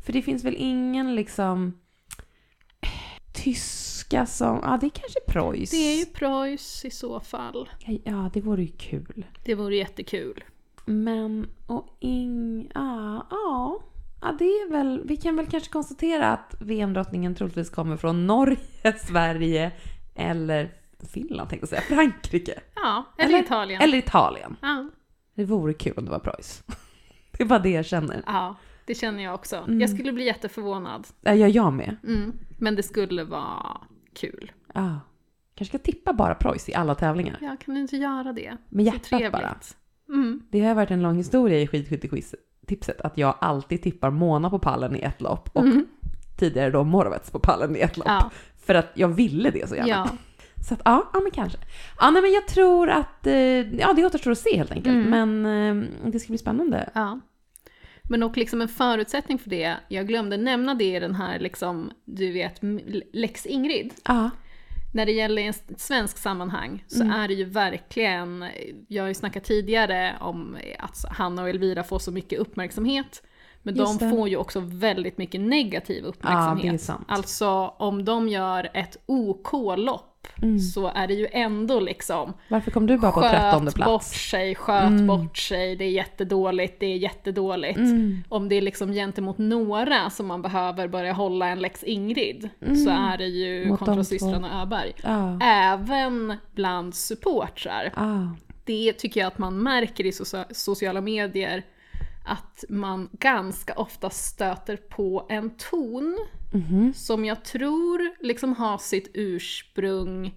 [0.06, 1.80] För det finns väl ingen liksom
[3.34, 4.60] tyska som...
[4.64, 5.70] Ja, det är kanske Preuss.
[5.72, 7.70] Det är ju Preuss i så fall.
[8.04, 9.26] Ja, det vore ju kul.
[9.46, 10.44] Det vore jättekul.
[10.86, 12.72] Men, och ing...
[12.74, 13.80] Ja, ja.
[14.22, 15.02] Ja, det är väl...
[15.06, 18.58] Vi kan väl kanske konstatera att VM-drottningen troligtvis kommer från Norge,
[18.98, 19.72] Sverige
[20.16, 20.72] eller
[21.14, 21.82] Finland tänkte jag säga.
[21.82, 22.60] Frankrike.
[22.76, 23.82] Ja, eller, Italien.
[23.82, 24.56] Eller Italien.
[24.62, 24.90] Ja.
[25.36, 26.64] Det vore kul om det var Preuss.
[27.38, 28.24] Det är bara det jag känner.
[28.26, 29.56] ja, det känner jag också.
[29.56, 29.82] Mm.
[29.82, 31.08] Jag skulle bli jätteförvånad.
[31.22, 31.96] Ja, jag, med.
[32.04, 32.34] Mm.
[32.58, 33.82] Men det skulle vara
[34.14, 34.52] kul.
[34.74, 35.00] Ja.
[35.56, 37.38] Kanske ska tippa bara Preuss i alla tävlingar.
[37.42, 38.58] Ja, kan du inte göra det?
[38.70, 39.56] Med hjärtat bara.
[40.10, 40.42] Mm.
[40.52, 44.96] Det har varit en lång historia i skidskyttequiz-tipset att jag alltid tippar Mona på pallen
[44.96, 45.86] i ett lopp och Mm.
[46.38, 48.08] tidigare då Morovets på pallen i ett lopp.
[48.08, 48.32] Ja,
[48.66, 49.88] För att jag ville det så gärna.
[49.90, 50.10] ja.
[50.68, 51.58] Så att ja, ja men kanske.
[52.00, 53.34] Ja, nej men jag tror att, eh,
[53.80, 55.08] ja det återstår att se helt enkelt.
[55.08, 55.10] Mm.
[55.34, 56.90] Men eh, det ska bli spännande.
[56.94, 57.20] Ja.
[58.10, 61.92] Men och liksom en förutsättning för det, jag glömde nämna det i den här liksom,
[62.06, 62.60] du vet,
[63.14, 63.94] Lex Ingrid.
[64.06, 64.30] Ja.
[64.96, 67.16] När det gäller ett svenskt sammanhang så Mm.
[67.20, 68.46] är det ju verkligen,
[68.88, 73.24] jag har ju snackat tidigare om att Hanna och Elvira får så mycket uppmärksamhet.
[73.66, 74.12] Men Just de det.
[74.16, 76.82] får ju också väldigt mycket negativ uppmärksamhet.
[76.82, 77.06] sant.
[77.08, 77.48] Alltså
[77.78, 80.60] om de gör ett OK-lopp Mm.
[80.60, 84.30] så är det ju ändå liksom Varför kom du bara på trettonde sköt bort plats?
[84.30, 85.08] sig, sköt Mm.
[85.08, 87.78] bort sig, det är jättedåligt, det är jättedåligt.
[87.78, 88.24] Mm.
[88.30, 92.90] Om det är liksom gentemot några som man behöver börja hålla en lex Ingrid så
[92.90, 93.70] är det ju Mm.
[93.70, 94.10] Mot de kontra två.
[94.10, 94.94] systrarna Öberg.
[95.04, 95.40] Ja.
[95.42, 97.92] Även bland supportrar.
[97.96, 98.28] Ah.
[98.66, 101.64] Det tycker jag att man märker i socia- sociala medier
[102.26, 106.18] att man ganska ofta stöter på en ton
[106.54, 106.94] Mhm.
[106.94, 110.36] som jag tror liksom har sitt ursprung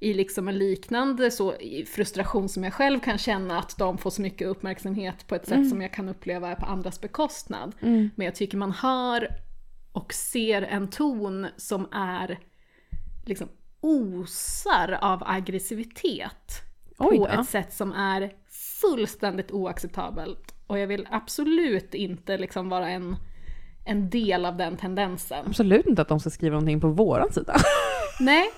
[0.00, 1.54] i liksom en liknande så
[1.94, 5.68] frustration som jag själv kan känna att de får så mycket uppmärksamhet på ett sätt
[5.68, 7.74] som jag kan uppleva är på andras bekostnad.
[7.80, 8.10] Mm.
[8.14, 9.28] Men jag tycker man hör
[9.92, 12.38] och ser en ton som är
[13.26, 13.48] liksom
[13.80, 16.60] osar av aggressivitet
[16.96, 18.32] på ett sätt som är
[18.80, 20.54] fullständigt oacceptabelt.
[20.72, 23.16] Och jag vill absolut inte liksom vara en,
[23.84, 25.44] en del av den tendensen.
[25.46, 27.56] Absolut inte att de ska skriva någonting på våran sida.
[28.20, 28.50] Nej,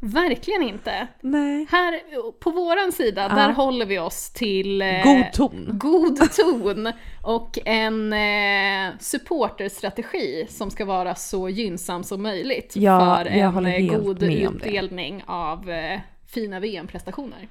[0.00, 1.06] verkligen inte.
[1.20, 1.66] Nej.
[1.70, 2.00] Här
[2.40, 3.34] på våran sida, Ja.
[3.34, 5.68] där håller vi oss till eh, God ton.
[5.72, 13.30] god ton och en eh, supporterstrategi som ska vara så gynnsam som möjligt Ja, för
[13.30, 17.48] en eh, god utdelning av eh, fina VM-prestationer.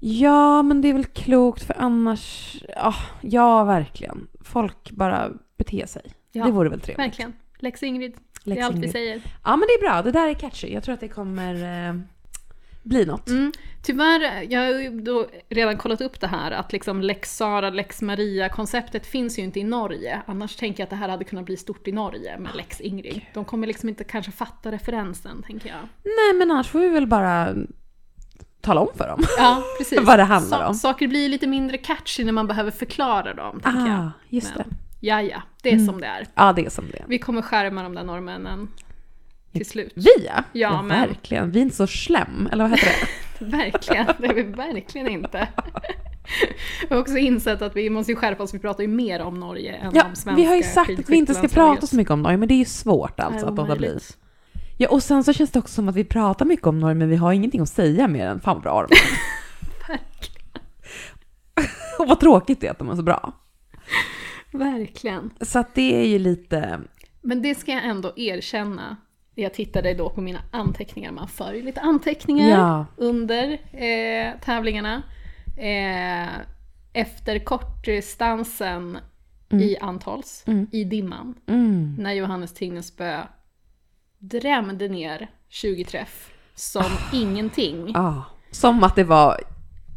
[0.00, 2.56] Ja, men det är väl klokt för annars...
[2.68, 4.26] Ja, ja verkligen.
[4.40, 6.02] Folk bara beter sig.
[6.32, 6.98] Ja, det vore väl trevligt.
[7.06, 7.32] Verkligen.
[7.58, 8.12] Lex Ingrid,
[8.44, 8.92] det Lex är allt vi Ingrid.
[8.92, 9.22] säger.
[9.44, 10.02] Ja, men det är bra.
[10.02, 10.68] Det där är catchy.
[10.72, 11.94] Jag tror att det kommer eh,
[12.82, 13.28] bli något.
[13.28, 13.52] Mm.
[13.82, 18.02] Tyvärr, jag har ju då redan kollat upp det här att liksom Lex Sara, Lex
[18.02, 20.22] Maria-konceptet finns ju inte i Norge.
[20.26, 23.20] Annars tänker jag att det här hade kunnat bli stort i Norge med Lex Ingrid.
[23.34, 25.78] De kommer liksom inte kanske fatta referensen, tänker jag.
[26.04, 27.54] Nej, men annars får vi väl bara
[28.66, 29.22] tala om för dem.
[29.38, 30.00] Ja, precis.
[30.02, 30.74] Vad det handlar om.
[30.74, 33.98] Saker blir lite mindre catchy när man behöver förklara dem, tänker jag.
[34.00, 34.74] Ah, just Men, det.
[35.00, 36.26] ja, ja, det är som det är.
[36.34, 37.04] Ja, det är som det är.
[37.08, 38.68] Vi kommer skärma de där norrmännen
[39.52, 39.92] till slut.
[39.94, 40.42] Vi ja.
[40.52, 41.50] Ja, men- verkligen.
[41.50, 43.44] Vi är inte så slem, eller vad heter det?
[43.56, 45.48] Verkligen, det är vi verkligen inte.
[46.88, 49.72] Jag har också insett att vi måste skärpa oss, vi pratar ju mer om Norge
[49.72, 52.10] än Ja, om svenska vi har ju sagt att vi inte ska prata så mycket
[52.10, 53.98] om Norge, men det är ju svårt alltså är att låta bli.
[54.76, 57.08] Ja, och sen så känns det också som att vi pratar mycket om Norge, men
[57.08, 60.00] vi har ingenting att säga mer än fan vad bra de är."
[61.98, 63.32] Och vad tråkigt det är att de är så bra.
[64.52, 65.30] Verkligen.
[65.40, 66.80] Så att det är ju lite...
[67.22, 68.96] Men det ska jag ändå erkänna.
[69.34, 72.86] Jag tittade då på mina anteckningar, man för ju lite anteckningar Ja.
[72.96, 75.02] under eh, tävlingarna.
[75.56, 76.28] Eh,
[76.92, 78.98] efter kortdistansen
[79.50, 80.66] i Antals, Mm.
[80.72, 81.94] i dimman, Mm.
[81.98, 83.22] när Johannes Tingnesbö
[84.18, 87.90] drämde ner 20 träff som ingenting.
[87.94, 88.22] Ja.
[88.50, 89.40] Som att det var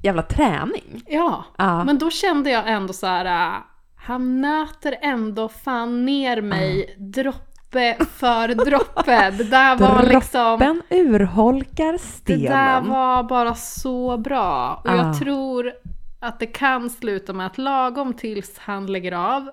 [0.03, 1.01] jävla träning.
[1.07, 1.83] Ja, Ja.
[1.83, 3.25] men då kände jag ändå så här.
[3.25, 3.57] äh,
[3.95, 9.29] han nöter ändå fan ner mig droppe för droppe.
[9.31, 10.59] Det där var liksom...
[10.59, 12.51] Droppen urholkar Det stenen.
[12.51, 14.81] där var bara så bra.
[14.83, 14.95] Och Ah.
[14.95, 15.71] jag tror
[16.19, 19.49] att det kan sluta med att lagom tills han lägger av.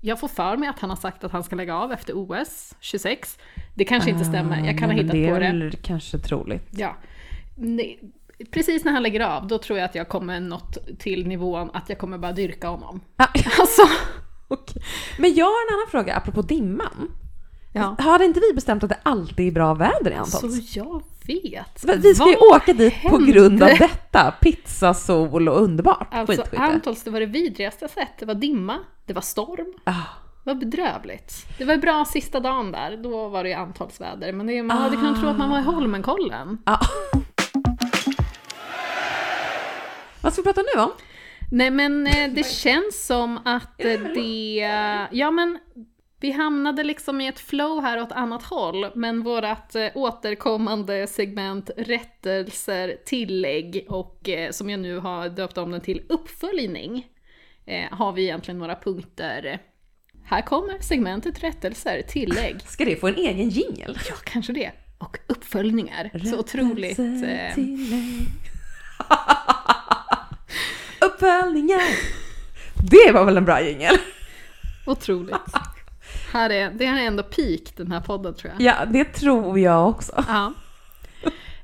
[0.00, 2.74] Jag får för mig att han har sagt att han ska lägga av efter OS
[2.80, 3.38] 26.
[3.74, 5.46] Det kanske inte stämmer, jag kan ha Ah, hittat det på är det.
[5.46, 6.68] väl kanske troligt.
[6.70, 6.96] Ja.
[7.56, 8.00] Nej,
[8.50, 11.88] Precis när han lägger av, då tror jag att jag kommer nått till nivån att
[11.88, 13.00] jag kommer bara dyrka honom.
[13.16, 13.26] Ja.
[13.60, 13.82] Alltså,
[14.48, 14.82] Okej.
[15.18, 17.10] Men jag har en annan fråga apropå dimman.
[17.72, 17.96] ja.
[17.98, 20.76] Har inte vi bestämt att det alltid är bra väder i Så Antons?
[20.76, 21.84] jag vet.
[22.02, 23.32] Vi ska ju åka dit på hände?
[23.32, 24.34] grund av detta.
[24.40, 26.44] Pizza, sol och underbart Alltså.
[26.56, 28.18] Antols, det var det vidrigaste jag sett.
[28.18, 29.72] Det var dimma, det var storm.
[29.84, 29.92] Ah.
[30.44, 31.58] Var bedrövligt.
[31.58, 34.32] Det var bra sista dagen där, då var det ju Antolsväder.
[34.32, 36.58] Men det, man hade kunnat tro att man var i Holmenkollen.
[36.66, 36.80] Ja.
[40.22, 40.90] Vad ska vi prata nu om?
[41.50, 44.68] Nej men eh, det känns som att eh, det...
[45.10, 45.58] Ja men
[46.20, 51.70] vi hamnade liksom i ett flow här åt annat håll, men vårat eh, återkommande segment
[51.76, 57.06] rättelser, tillägg och som jag nu har döpt om den till uppföljning
[57.90, 59.60] har vi egentligen några punkter.
[60.26, 63.98] Här kommer segmentet rättelser, tillägg, Ska det få en egen jingel?
[64.08, 66.10] ja kanske det, och uppföljningar.
[66.30, 66.98] Så otroligt...
[66.98, 68.26] Eh, Tillägg.
[71.00, 71.82] Uppföljningar.
[72.90, 73.94] Det var väl en bra jingel?
[74.86, 75.36] otroligt.
[76.32, 78.62] Här är, det här är ändå peak den här podden tror jag.
[78.62, 80.24] Ja, det tror jag också.
[80.28, 80.52] Ja.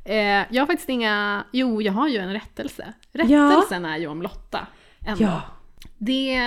[0.04, 1.44] Eh, jag har faktiskt inga...
[1.52, 2.92] Jo, jag har ju en rättelse.
[3.12, 4.66] Rättelsen är ju om Lotta.
[5.06, 5.24] Ändå.
[5.24, 5.42] Ja.
[6.00, 6.40] Det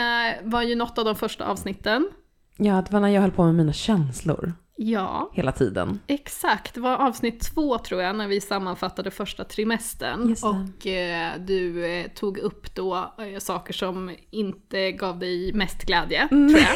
[0.43, 2.09] var ju något av de första avsnitten.
[2.57, 5.99] ja, det var när jag höll på med mina känslor Ja, hela tiden.
[6.07, 6.73] exakt.
[6.73, 10.35] Det var avsnitt två tror jag, när vi sammanfattade första trimestern.
[10.43, 16.27] Och eh, du eh, tog upp då eh, saker som inte gav dig mest glädje,
[16.27, 16.67] tror jag.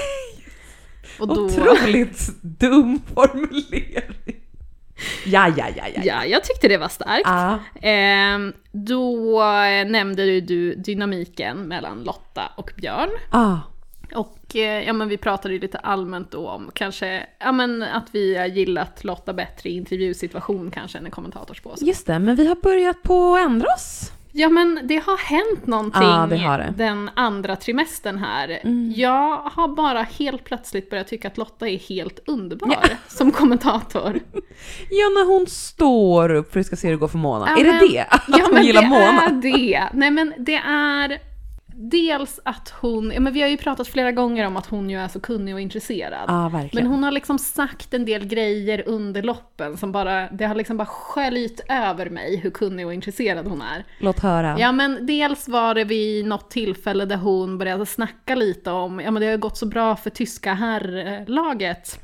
[1.19, 4.36] Och då, Otroligt dum formulering.
[5.27, 6.01] Ja, ja, ja, ja.
[6.03, 7.27] ja, jag tyckte det var starkt.
[7.27, 7.59] Ah.
[7.81, 13.09] Ehm, då eh, nämnde ju du dynamiken mellan Lotta och Björn.
[13.29, 13.57] Ah.
[14.15, 18.07] Och eh, ja, men vi pratade ju lite allmänt då om kanske ja, men att
[18.11, 21.85] vi har gillat Lotta bättre i intervjusituation kanske än i kommentatorspåse.
[21.85, 24.11] Just det, men vi har börjat på att ändra oss.
[24.39, 26.73] Ja men det har hänt någonting Ja, det har det.
[26.77, 28.59] den andra trimestern här.
[28.63, 28.93] Mm.
[28.95, 34.19] Jag har bara helt plötsligt börjat tycka att Lotta är helt underbar som kommentator.
[34.89, 37.45] Ja, när hon står upp för att vi ska se hur det går för Mona.
[37.49, 38.01] Ja, är det men- det?
[38.09, 39.25] Att ja, hon men gillar det Mona?
[39.25, 39.83] är det.
[39.93, 41.17] Nej men det är
[41.79, 44.99] dels att hon, ja, men vi har ju pratat flera gånger om att hon ju
[44.99, 46.25] är så kunnig och intresserad.
[46.27, 46.85] Ja, verkligen.
[46.85, 50.77] Men hon har liksom sagt en del grejer under loppen som bara, det har liksom
[50.77, 53.85] bara sköljt över mig hur kunnig och intresserad hon är.
[53.99, 54.55] Låt höra.
[54.59, 59.11] Ja men dels var det vid något tillfälle där hon började snacka lite om, ja
[59.11, 61.99] men det har ju gått så bra för tyska herrlaget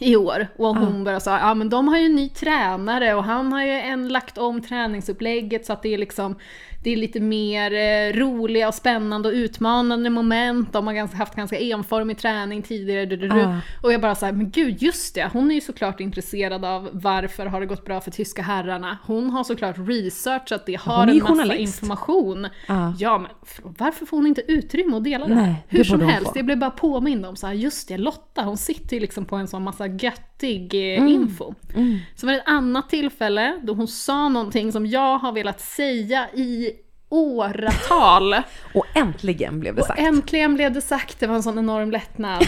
[0.00, 0.46] i år.
[0.56, 3.64] Och hon började säga, ja men de har ju en ny tränare och han har
[3.64, 6.38] ju en lagt om träningsupplägget så att det är liksom
[6.82, 10.72] det är lite mer eh, roliga och spännande och utmanande moment.
[10.72, 13.06] De har ganska, haft ganska enformig träning tidigare.
[13.06, 13.40] Du, du, du.
[13.42, 13.56] Ah.
[13.82, 17.46] Och jag bara såhär, men gud just det, hon är ju såklart intresserad av varför
[17.46, 18.98] har det gått bra för tyska herrarna.
[19.06, 21.60] Hon har såklart researchat det, har en massa journalist.
[21.82, 22.48] information.
[22.66, 22.94] Ja.
[22.98, 25.34] Ja men för- varför får hon inte utrymme att dela det?
[25.34, 28.42] Nej, det Hur som helst, jag blev bara påmind om så här, just det, Lotta
[28.42, 31.54] hon sitter ju liksom på en sån massa göttig eh, info.
[31.74, 31.98] Mm.
[32.16, 36.28] Så var det ett annat tillfälle då hon sa någonting som jag har velat säga
[36.34, 36.67] i
[37.08, 38.34] åratal.
[38.74, 40.00] Och äntligen blev det Och sagt.
[40.00, 42.46] äntligen blev det sagt, det var en sån enorm lättnad.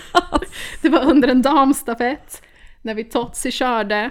[0.82, 2.42] det var under en damstafett,
[2.82, 4.10] när vi Totsi körde.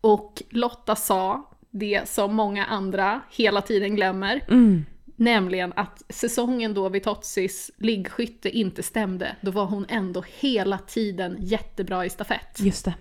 [0.00, 4.40] Och Lotta sa det som många andra hela tiden glömmer.
[4.48, 4.84] Mm.
[5.16, 9.36] Nämligen att säsongen då vid Totsis liggskytte inte stämde.
[9.40, 12.60] Då var hon ändå hela tiden jättebra i stafett.
[12.60, 12.94] Just det.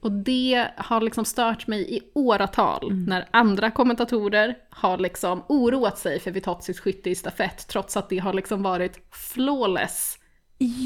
[0.00, 6.20] Och det har liksom stört mig i åratal när andra kommentatorer har liksom oroat sig
[6.20, 8.98] för Vitozis skytte i stafett trots att det har liksom varit
[9.34, 10.16] flawless.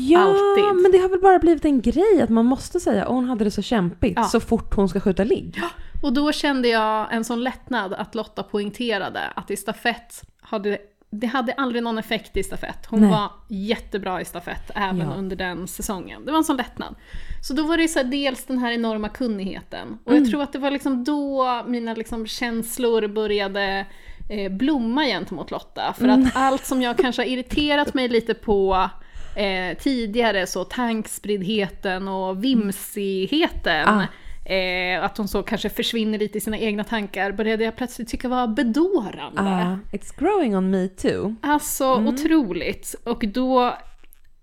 [0.09, 0.83] Ja, Alltid.
[0.83, 3.51] men det har väl bara blivit en grej att man måste säga hon hade det
[3.51, 4.25] så kämpigt Ja.
[4.25, 5.61] så fort hon ska skjuta ligg.
[6.03, 10.79] Och då kände jag en sån lättnad att Lotta poängterade att i stafett hade
[11.21, 12.87] det hade aldrig någon effekt i stafett.
[12.87, 13.11] Hon Nej.
[13.11, 15.15] var jättebra i stafett även Ja.
[15.15, 16.25] under den säsongen.
[16.25, 16.95] Det var en sån lättnad.
[17.43, 19.99] Så då var det så här, dels den här enorma kunnigheten.
[20.05, 20.23] Och Mm.
[20.23, 23.87] jag tror att det var liksom då mina liksom känslor började
[24.31, 25.95] eh, blomma gentemot Lotta.
[25.99, 26.27] För Mm.
[26.27, 28.91] att allt som jag kanske har irriterat mig lite på
[29.37, 33.89] eh, tidigare, så tankspriddheten och vimsigheten.
[33.89, 34.03] Ah.
[34.45, 38.29] Eh, att hon så kanske försvinner lite i sina egna tankar, började jag plötsligt tycka
[38.29, 39.41] var bedårande.
[39.41, 41.35] Ah, it's growing on me too.
[41.43, 42.95] Alltså otroligt.
[43.05, 43.77] Och då,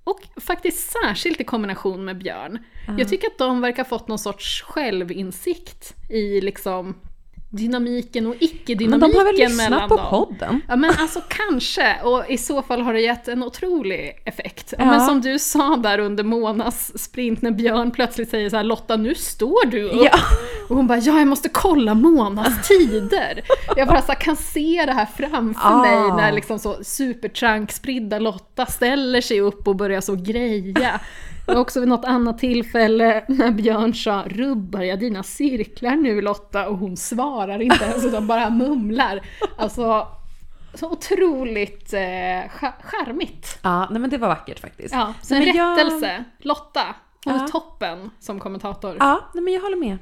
[0.04, 2.60] och faktiskt särskilt i kombination med Björn.
[2.98, 6.96] Jag tycker att de verkar ha fått någon sorts självinsikt i liksom
[7.54, 10.06] dynamiken och Men icke-dynamiken de har väl lyssnat mellan på dem.
[10.10, 10.62] podden?
[10.68, 14.74] Ja men alltså kanske, och i så fall har det gett en otrolig effekt.
[14.78, 14.86] Ja.
[14.86, 18.96] Men som du sa där under Monas sprint när Björn plötsligt säger så här Lotta
[18.96, 20.02] nu står du upp.
[20.06, 20.18] Ja.
[20.70, 23.42] Och hon bara ja jag måste kolla Monas tider.
[23.76, 25.82] Jag bara så här, kan se det här framför Ah.
[25.82, 31.00] mig när liksom så supertrankspridda Lotta ställer sig upp och börjar så greja.
[31.54, 36.68] Och också vid något annat tillfälle när Björn sa “Rubbar jag dina cirklar nu Lotta?”
[36.70, 39.22] och hon svarar inte ens utan bara mumlar.
[39.58, 40.08] Alltså,
[40.74, 43.60] så otroligt eh, cha- charmigt.
[43.62, 44.94] Ja, nej men det var vackert faktiskt.
[44.94, 46.24] Ja, så en jag- rättelse.
[46.40, 46.82] Lotta,
[47.26, 47.48] hon är Ja.
[47.48, 48.96] toppen som kommentator.
[49.00, 49.98] Ja, nej men jag håller med.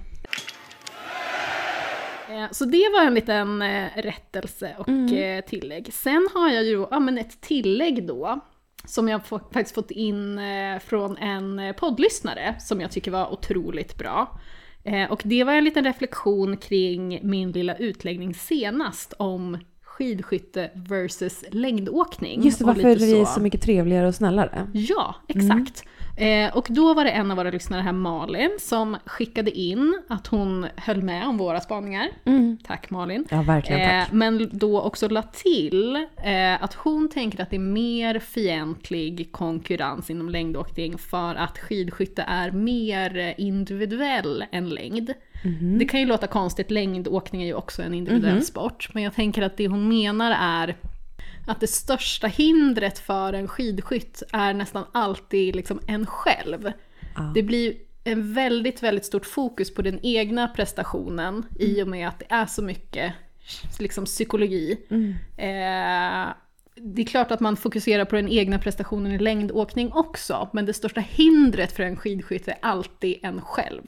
[2.30, 5.94] Eh, Så det var en liten eh, rättelse och eh, tillägg.
[5.94, 8.40] Sen har jag ju ja, men ett tillägg då,
[8.86, 13.98] som jag faktiskt fått in eh, från en eh, poddlyssnare, som jag tycker var otroligt
[13.98, 14.40] bra.
[14.84, 19.58] Eh, och det var en liten reflektion kring min lilla utläggning senast om
[20.00, 22.42] skidskytte versus längdåkning.
[22.44, 24.68] Just det, varför är vi så mycket trevligare och snällare.
[24.74, 25.84] Ja, exakt.
[26.18, 30.28] Eh, och då var det en av våra lyssnare här, Malin, som skickade in att
[30.28, 32.08] hon höll med om våra spaningar.
[32.64, 33.26] Tack Malin.
[33.30, 34.08] Ja, verkligen tack.
[34.10, 39.32] Eh, men då också la till eh, att hon tänker att det är mer fientlig
[39.32, 45.14] konkurrens inom längdåkning för att skidskytte är mer individuell än längd.
[45.44, 45.78] Mhm.
[45.78, 48.90] Det kan ju låta konstigt, längdåkning är ju också en individuell sport.
[48.94, 50.76] Men jag tänker att det hon menar är
[51.48, 56.72] att det största hindret för en skidskytt är nästan alltid liksom en själv.
[57.34, 57.74] Det blir
[58.04, 62.46] en väldigt, väldigt stort fokus på den egna prestationen i och med att det är
[62.46, 63.14] så mycket
[63.80, 64.78] liksom, psykologi.
[65.38, 66.28] Eh,
[66.84, 70.74] det är klart att man fokuserar på den egna prestationen i längdåkning också, men det
[70.74, 73.82] största hindret för en skidskytt är alltid en själv.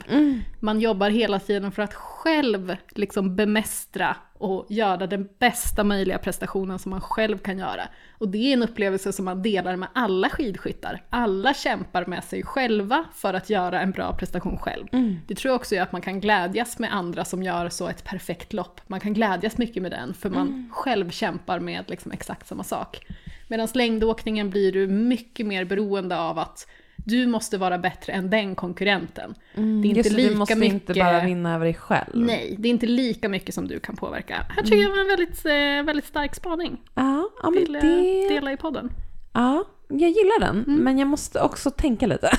[0.59, 6.79] Man jobbar hela tiden för att själv liksom bemästra och göra den bästa möjliga prestationen
[6.79, 7.87] som man själv kan göra.
[8.17, 11.03] Och det är en upplevelse som man delar med alla skidskyttar.
[11.09, 14.87] Alla kämpar med sig själva för att göra en bra prestation själv.
[15.27, 18.03] Det tror jag också gör att man kan glädjas med andra som gör så ett
[18.03, 18.81] perfekt lopp.
[18.87, 23.05] Man kan glädjas mycket med den för man själv kämpar med liksom exakt samma sak.
[23.47, 26.67] Medan längdåkningen blir du mycket mer beroende av att
[27.05, 29.35] du måste vara bättre än den konkurrenten.
[29.55, 30.73] det är inte Just lika du måste mycket...
[30.73, 32.09] inte bara vinna över dig själv.
[32.13, 34.45] Nej, det är inte lika mycket som du kan påverka.
[34.49, 36.81] Här tycker jag var en väldigt, eh, väldigt stark spaning.
[36.95, 38.29] Ja, ja men Vill eh, det...
[38.29, 38.91] dela i podden.
[39.33, 40.75] Ja, jag gillar den, Mm.
[40.83, 42.31] men jag måste också tänka lite.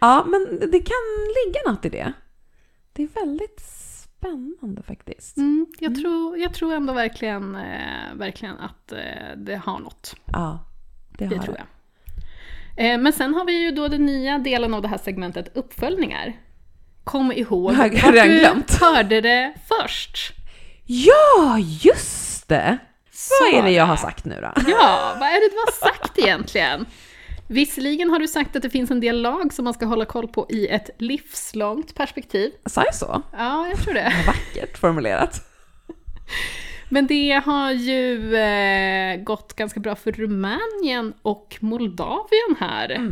[0.00, 0.96] ja, men det kan
[1.46, 2.12] ligga något i det.
[2.92, 5.36] Det är väldigt spännande faktiskt.
[5.36, 8.98] Mm, jag, Tror, jag tror ändå verkligen, eh, verkligen att eh,
[9.36, 10.14] det har något.
[10.32, 10.64] Ja,
[11.18, 11.66] det har Det tror jag.
[12.78, 16.32] Eh, men sen har vi ju då den nya delen av det här segmentet, uppföljningar.
[17.04, 18.80] Kom ihåg redan du glömt?
[18.80, 20.32] hörde det först.
[20.86, 22.78] Ja, just det!
[23.40, 24.52] Vad är det jag har sagt nu då?
[24.70, 26.86] Ja, vad är det du har sagt egentligen?
[27.48, 30.28] Visserligen har du sagt att det finns en del lag som man ska hålla koll
[30.28, 32.50] på i ett livslångt perspektiv.
[32.66, 33.22] Sa jag så?
[33.38, 34.12] Ja, jag tror det.
[34.26, 35.40] Vackert formulerat.
[36.88, 43.10] Men det har ju eh, gått ganska bra för Rumänien och Moldavien här.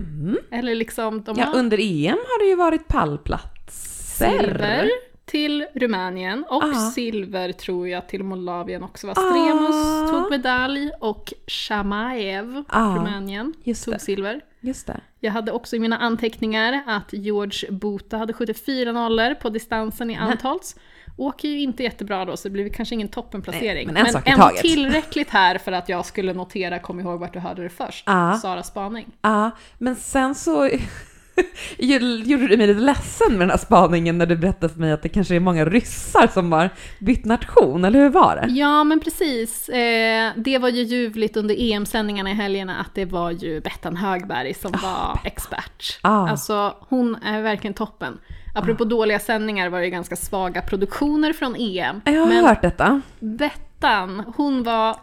[0.50, 4.38] Eller liksom, de Ja, har under EM har det ju varit pallplatser.
[4.38, 4.88] silver
[5.24, 6.90] till Rumänien och Ah.
[6.90, 9.06] silver tror jag till Moldavien också.
[9.06, 10.08] var Stremus Ah.
[10.20, 13.98] tog medalj och Shamaev, Ah, Rumänien, tog det.
[14.00, 14.40] silver.
[14.60, 15.00] Just det.
[15.20, 20.16] Jag hade också i mina anteckningar att George Bota hade 74 nollor på distansen i
[20.16, 20.76] Antholz.
[21.16, 23.86] Åker ju inte jättebra då, så det blir kanske ingen toppenplacering.
[23.86, 24.60] Nej, men en sak taget.
[24.62, 28.38] tillräckligt här för att jag skulle notera, kom ihåg vart du hörde det först, Ja.
[28.42, 29.06] Sara Spaning.
[29.22, 30.70] Ja, men sen så
[31.78, 35.02] gjorde du mig lite ledsen med den här spaningen när du berättade för mig att
[35.02, 38.52] det kanske är många ryssar som har bytt nation, eller hur var det?
[38.52, 39.68] Ja, men precis.
[39.68, 44.54] Eh, det var ju ljuvligt under EM-sändningarna i helgerna att det var ju Bettan Högberg
[44.54, 45.98] som var expert.
[46.02, 46.28] Ah.
[46.28, 48.18] Alltså, hon är verkligen toppen.
[48.56, 52.00] Apropå dåliga sändningar var det ju ganska svaga produktioner från EM.
[52.04, 53.00] Jag har men hört detta.
[53.20, 54.96] Bettan ettan, hon var,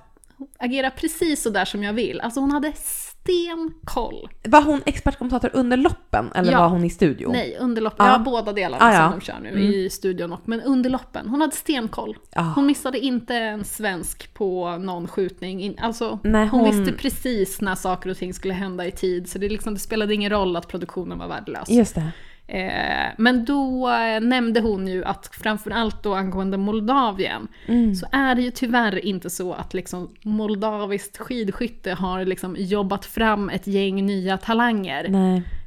[0.59, 2.21] agerade precis så där som jag vill.
[2.21, 4.29] Alltså hon hade stenkoll.
[4.43, 6.59] Var hon expertkommentator under loppen eller Ja.
[6.59, 7.29] var hon i studio?
[7.31, 8.05] Nej, under loppen.
[8.05, 8.11] Ja.
[8.13, 9.09] Ja, båda delarna Ah, ja.
[9.09, 9.63] som de kör nu Mm.
[9.63, 11.29] i studion och, men under loppen.
[11.29, 12.17] Hon hade stenkoll.
[12.35, 12.41] Ja.
[12.55, 15.61] Hon missade inte en svensk på någon skjutning.
[15.61, 16.59] In- Alltså, Nej, hon...
[16.59, 19.29] hon- visste precis när saker och ting skulle hända i tid.
[19.29, 21.69] Så det, liksom, det spelade ingen roll att produktionen var värdelös.
[21.69, 22.11] Just det.
[22.47, 27.95] Eh, men då eh, nämnde hon ju att framförallt då angående Moldavien Mm.
[27.95, 33.49] så är det ju tyvärr inte så att liksom moldaviskt skidskytte har liksom jobbat fram
[33.49, 35.09] ett gäng nya talanger.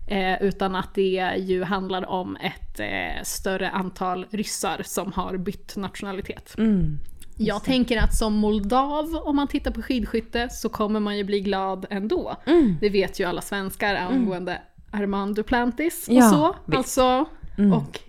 [0.09, 5.77] Eh, utan att det ju handlar om ett eh, större antal ryssar som har bytt
[5.77, 6.55] nationalitet.
[6.59, 6.99] Mm.
[7.39, 11.41] Jag tänker att som moldav, om man tittar på skidskytte, så kommer man ju bli
[11.41, 12.37] glad ändå.
[12.47, 12.77] Mm.
[12.81, 14.59] Det vet ju alla svenskar angående
[14.97, 16.57] Armand Duplantis och Ja, så.
[16.67, 16.79] visst.
[16.79, 17.25] Alltså,
[17.59, 17.73] Mm.
[17.73, 18.01] och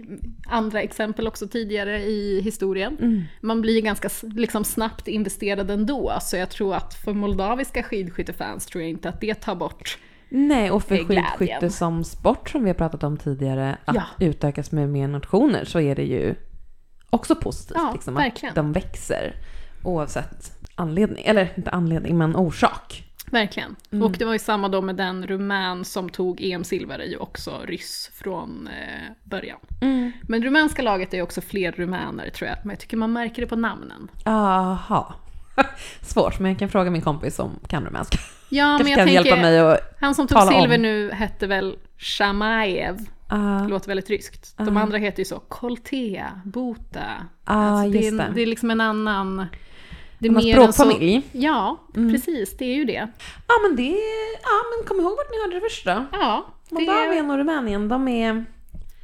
[0.48, 2.98] andra exempel också tidigare i historien.
[3.02, 3.24] Mm.
[3.42, 8.82] Man blir ganska liksom, snabbt investerad ändå, så jag tror att för moldaviska skidskyttefans tror
[8.82, 9.98] jag inte att det tar bort
[10.30, 14.04] Nej, och för skidskytte som sport som vi har pratat om tidigare, att Ja.
[14.20, 16.36] utökas med mer nationer så är det ju
[17.10, 17.78] också positivt.
[17.78, 18.50] Ja, liksom, verkligen.
[18.52, 19.36] Att de växer
[19.84, 23.04] oavsett anledning, eller inte anledning men orsak.
[23.32, 23.76] Verkligen.
[23.92, 24.06] Mm.
[24.06, 27.62] Och det var ju samma då med den rumän som tog EM-silver, är ju också
[27.66, 29.60] ryss från eh, början.
[30.22, 33.42] Men rumänska laget är ju också fler rumäner tror jag, men jag tycker man märker
[33.42, 34.08] det på namnen.
[34.26, 35.16] Aha.
[36.02, 38.18] Svårt, men jag kan fråga min kompis som kan rumänska.
[38.50, 39.78] Ja, men Kanske jag kan tänker, hjälpa mig och...
[40.00, 40.62] han som tog tala om.
[40.62, 42.98] silver nu hette väl Shamaev,
[43.64, 44.58] det låter väldigt ryskt.
[44.58, 47.04] De andra heter ju så, Koltea, Bota.
[47.44, 48.32] ah, Alltså, det, är, det.
[48.36, 49.46] det är liksom en annan...
[50.20, 51.22] Det är mer än så- språkfamilj.
[51.32, 53.08] Ja, precis, det är ju det.
[53.48, 53.98] Ja men det
[54.44, 56.06] Ja men kom ihåg vart ni hörde det första.
[56.12, 58.46] Ja, det Moldavien och Rumänien, de är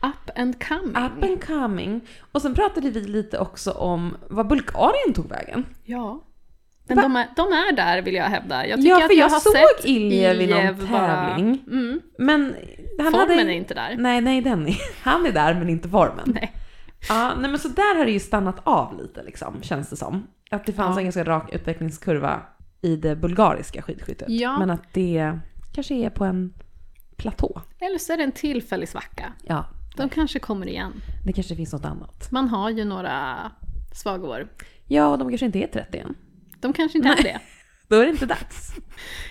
[0.01, 0.89] up and coming.
[1.05, 2.01] up and coming.
[2.31, 5.65] Och sen pratade vi lite också om vad Bulgarien tog vägen.
[5.83, 6.23] Ja.
[6.87, 8.67] Men de är, de är där vill jag hävda.
[8.67, 11.63] Jag tycker Ja, för att jag, jag har såg Iljev i någon tävling.
[11.67, 12.01] Mm.
[12.17, 12.55] Men
[12.99, 13.51] han Formen hade...
[13.51, 13.95] är inte där.
[13.97, 14.77] Nej, nej, den är...
[15.03, 16.23] Han är där men inte formen.
[16.25, 16.53] Nej.
[17.09, 20.27] Ja, nej men så där har det ju stannat av lite liksom, känns det som.
[20.51, 20.99] Att det fanns Ja.
[20.99, 22.41] en ganska rak utvecklingskurva
[22.81, 24.29] i det bulgariska skidskyttet.
[24.29, 24.59] Ja.
[24.59, 25.39] Men att det
[25.73, 26.53] kanske är på en
[27.17, 27.61] platå.
[27.79, 29.33] Eller så är det en tillfällig svacka.
[29.43, 29.65] Ja,
[29.97, 30.93] De kanske kommer igen.
[31.25, 32.31] det kanske finns något annat.
[32.31, 33.37] Man har ju några
[33.95, 34.47] svaga år.
[34.87, 36.15] Ja, och de kanske inte är 30 än.
[36.59, 37.39] De kanske inte är det.
[37.87, 38.73] Då är det inte dags.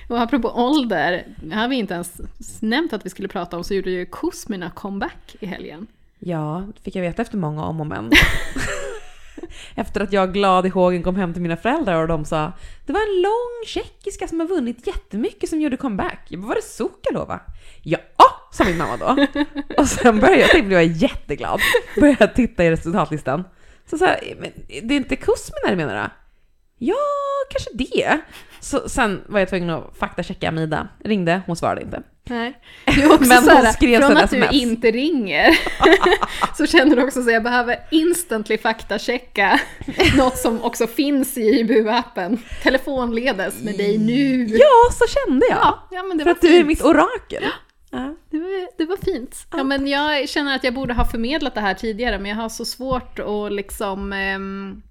[0.08, 2.20] Och apropå ålder, det har vi inte ens
[2.60, 5.86] nämnt att vi skulle prata om, så gjorde ju Kuzmina comeback i helgen.
[6.24, 8.10] Ja, det fick jag veta efter många om och men.
[9.74, 12.52] efter att jag glad i hågen kom hem till mina föräldrar och de sa
[12.86, 16.26] det var en lång tjeckiska som har vunnit jättemycket som gjorde comeback.
[16.28, 17.40] Jag bara, var det Sokolova?
[17.82, 17.98] Ja,
[18.52, 19.26] sa min mamma då.
[19.78, 21.60] Och sen började jag, tänkte, blev jag jätteglad.
[22.00, 23.44] Började titta i resultatlistan.
[23.90, 24.06] Så sa
[24.38, 24.50] men
[24.82, 26.10] det är inte Kuzmina du menar då?
[26.78, 26.96] Ja,
[27.50, 28.20] kanske det.
[28.60, 30.88] Så sen var jag tvungen att faktachecka Amida.
[31.04, 32.02] Ringde, hon svarade inte.
[32.24, 32.60] Nej.
[32.84, 34.52] Det är också Men skrev från att du sms.
[34.52, 35.58] inte ringer,
[36.56, 39.60] så känner du också så jag behöver instantly faktachecka
[40.16, 42.38] något som också finns i IBU-appen.
[42.62, 44.46] Telefonledes med dig nu.
[44.46, 45.58] Ja, så kände jag.
[45.58, 46.66] Ja, ja men det För var att du är fint.
[46.66, 47.44] mitt orakel.
[47.90, 48.14] Ja.
[48.30, 49.36] Det var, det var fint.
[49.52, 52.48] Ja, men jag känner att jag borde ha förmedlat det här tidigare, men jag har
[52.48, 54.82] så svårt att liksom ehm,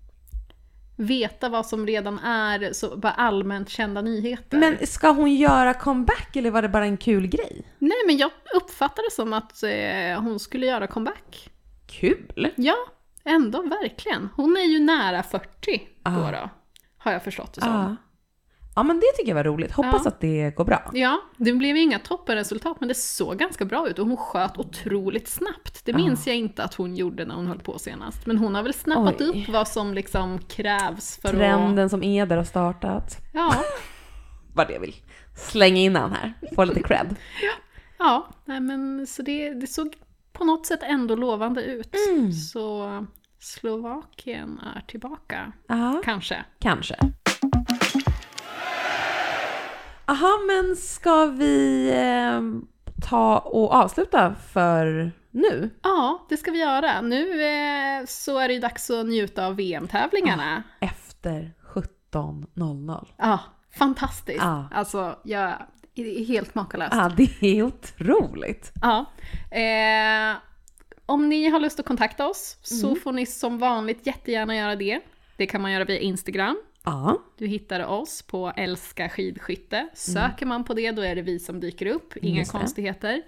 [1.01, 4.57] veta vad som redan är så, bara allmänt kända nyheter.
[4.57, 7.61] Men ska hon göra comeback eller var det bara en kul grej?
[7.79, 11.49] Nej, men jag uppfattar det som att eh, hon skulle göra comeback.
[11.87, 12.51] Kul!
[12.55, 12.75] Ja,
[13.23, 14.29] ändå verkligen.
[14.35, 15.47] Hon är ju nära 40
[16.03, 16.31] då, Ah.
[16.31, 16.49] då
[16.97, 17.69] har jag förstått det som.
[17.71, 17.95] Ja.
[18.75, 19.71] Ja, men det tycker jag var roligt.
[19.71, 20.07] Hoppas Ja.
[20.07, 20.91] att det går bra.
[20.93, 25.27] Ja, det blev inga toppenresultat men det såg ganska bra ut och hon sköt otroligt
[25.27, 25.85] snabbt.
[25.85, 28.25] Det minns jag inte att hon gjorde när hon höll på senast.
[28.25, 29.27] Men hon har väl snappat Oj.
[29.27, 31.35] upp vad som liksom krävs för att...
[31.35, 33.17] Trenden som Eder har startat.
[33.33, 33.55] Ja,
[34.53, 34.95] Vad det vill
[35.35, 36.33] slänga in han här.
[36.55, 37.15] Få lite cred.
[37.99, 39.93] ja nej men så det, det såg
[40.33, 41.95] på något sätt ändå lovande ut.
[42.09, 42.31] Mm.
[42.33, 42.89] Så
[43.39, 46.45] Slovakien är tillbaka, Ja, kanske.
[46.59, 46.95] kanske.
[50.11, 52.41] Aha, men ska vi eh,
[53.09, 55.69] ta och avsluta för nu?
[55.83, 57.01] Ja, det ska vi göra.
[57.01, 60.63] Nu eh, så är det ju dags att njuta av VM-tävlingarna.
[60.79, 63.07] Efter 17.00.
[63.17, 63.39] Ja,
[63.77, 64.39] fantastiskt.
[64.43, 64.69] Ja.
[64.73, 65.53] Alltså, jag,
[65.95, 66.93] är helt makalöst.
[66.95, 68.71] Ja, det är otroligt.
[68.81, 69.05] Ja.
[69.57, 70.37] Eh,
[71.05, 72.99] om ni har lust att kontakta oss så Mm.
[72.99, 74.99] får ni som vanligt jättegärna göra det.
[75.37, 76.57] Det kan man göra via Instagram.
[76.83, 79.87] Ja, Du hittar oss på Älska skidskytte.
[79.93, 82.37] Söker man på det då är det vi som dyker upp, inga Mm.
[82.39, 82.57] Just det.
[82.57, 83.21] konstigheter.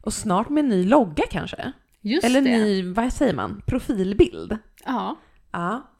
[0.00, 1.72] och snart med ny logga kanske?
[2.00, 2.50] Just Eller det.
[2.58, 4.58] ny, vad säger man, profilbild?
[4.84, 5.16] Ja.
[5.52, 5.90] Ja.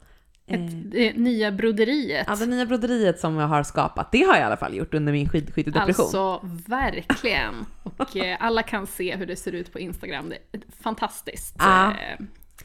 [0.47, 2.25] Ett, det nya broderiet.
[2.29, 4.93] Ja, det nya broderiet som jag har skapat, det har jag i alla fall gjort
[4.93, 6.03] under min skidskyttedepression.
[6.05, 7.65] Alltså verkligen.
[7.83, 10.29] Och eh, alla kan se hur det ser ut på Instagram.
[10.29, 11.93] Det är fantastiskt Ja.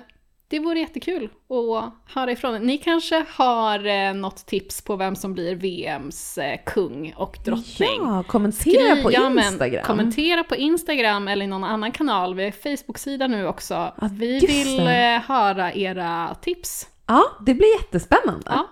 [0.49, 2.61] det vore jättekul att höra ifrån.
[2.63, 7.89] Ni kanske har eh, något tips på vem som blir VMs eh, kung och drottning?
[8.01, 9.85] Ja, kommentera på ja, men Instagram.
[9.85, 12.35] kommentera på Instagram eller i någon annan kanal.
[12.35, 13.95] Vi har Facebook-sida nu också.
[14.13, 16.87] Vi just vill eh, höra era tips.
[17.11, 18.47] Ja, det blir jättespännande.
[18.47, 18.67] Ja.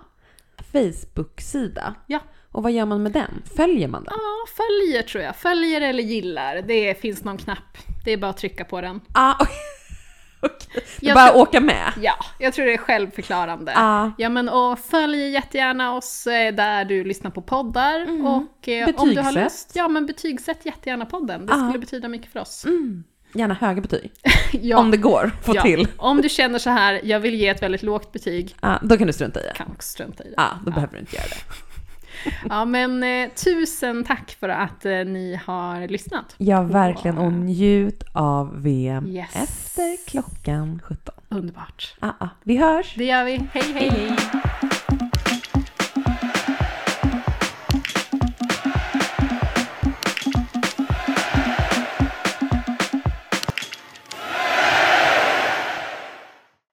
[0.71, 1.95] Facebook-sida.
[2.07, 2.19] Ja.
[2.51, 3.43] Och vad gör man med den?
[3.57, 4.13] Följer man den?
[4.17, 5.35] Ja, följer tror jag.
[5.35, 6.61] Följer eller gillar.
[6.61, 7.77] Det finns någon knapp.
[8.05, 8.95] Det är bara att trycka på den.
[10.41, 10.57] Okej.
[10.99, 11.91] Det är Jag bara tror- åka med.
[12.01, 13.71] Ja, jag tror det är självförklarande.
[13.75, 14.11] Ja.
[14.17, 19.09] Ja men och följ jättegärna oss eh, där du lyssnar på poddar och eh, om
[19.09, 21.45] du har lust, ja men betygsätt jättegärna podden.
[21.45, 21.59] Det Ja.
[21.67, 22.65] skulle betyda mycket för oss.
[22.65, 23.03] Mm.
[23.33, 24.11] Gärna höga betyg.
[24.51, 25.61] Ja, Om det går, få ja.
[25.61, 25.87] till.
[25.97, 29.07] Om du känner så här, jag vill ge ett väldigt lågt betyg, Ja, då kan
[29.07, 29.53] du strunta i det.
[29.55, 30.33] kan också strunta i det.
[30.37, 31.35] Ja, då behöver du inte göra det.
[32.49, 36.35] Ja men eh, tusen tack för att eh, ni har lyssnat.
[36.37, 37.17] Ja, verkligen.
[37.17, 39.35] Och njut av VM Yes.
[39.35, 41.13] efter klockan 17.
[41.29, 41.95] Underbart.
[41.99, 42.27] Ah, ah.
[42.43, 42.93] Vi hörs!
[42.97, 43.31] Det gör vi.
[43.53, 43.63] hej.
[43.73, 43.89] hej.
[43.89, 44.11] hej.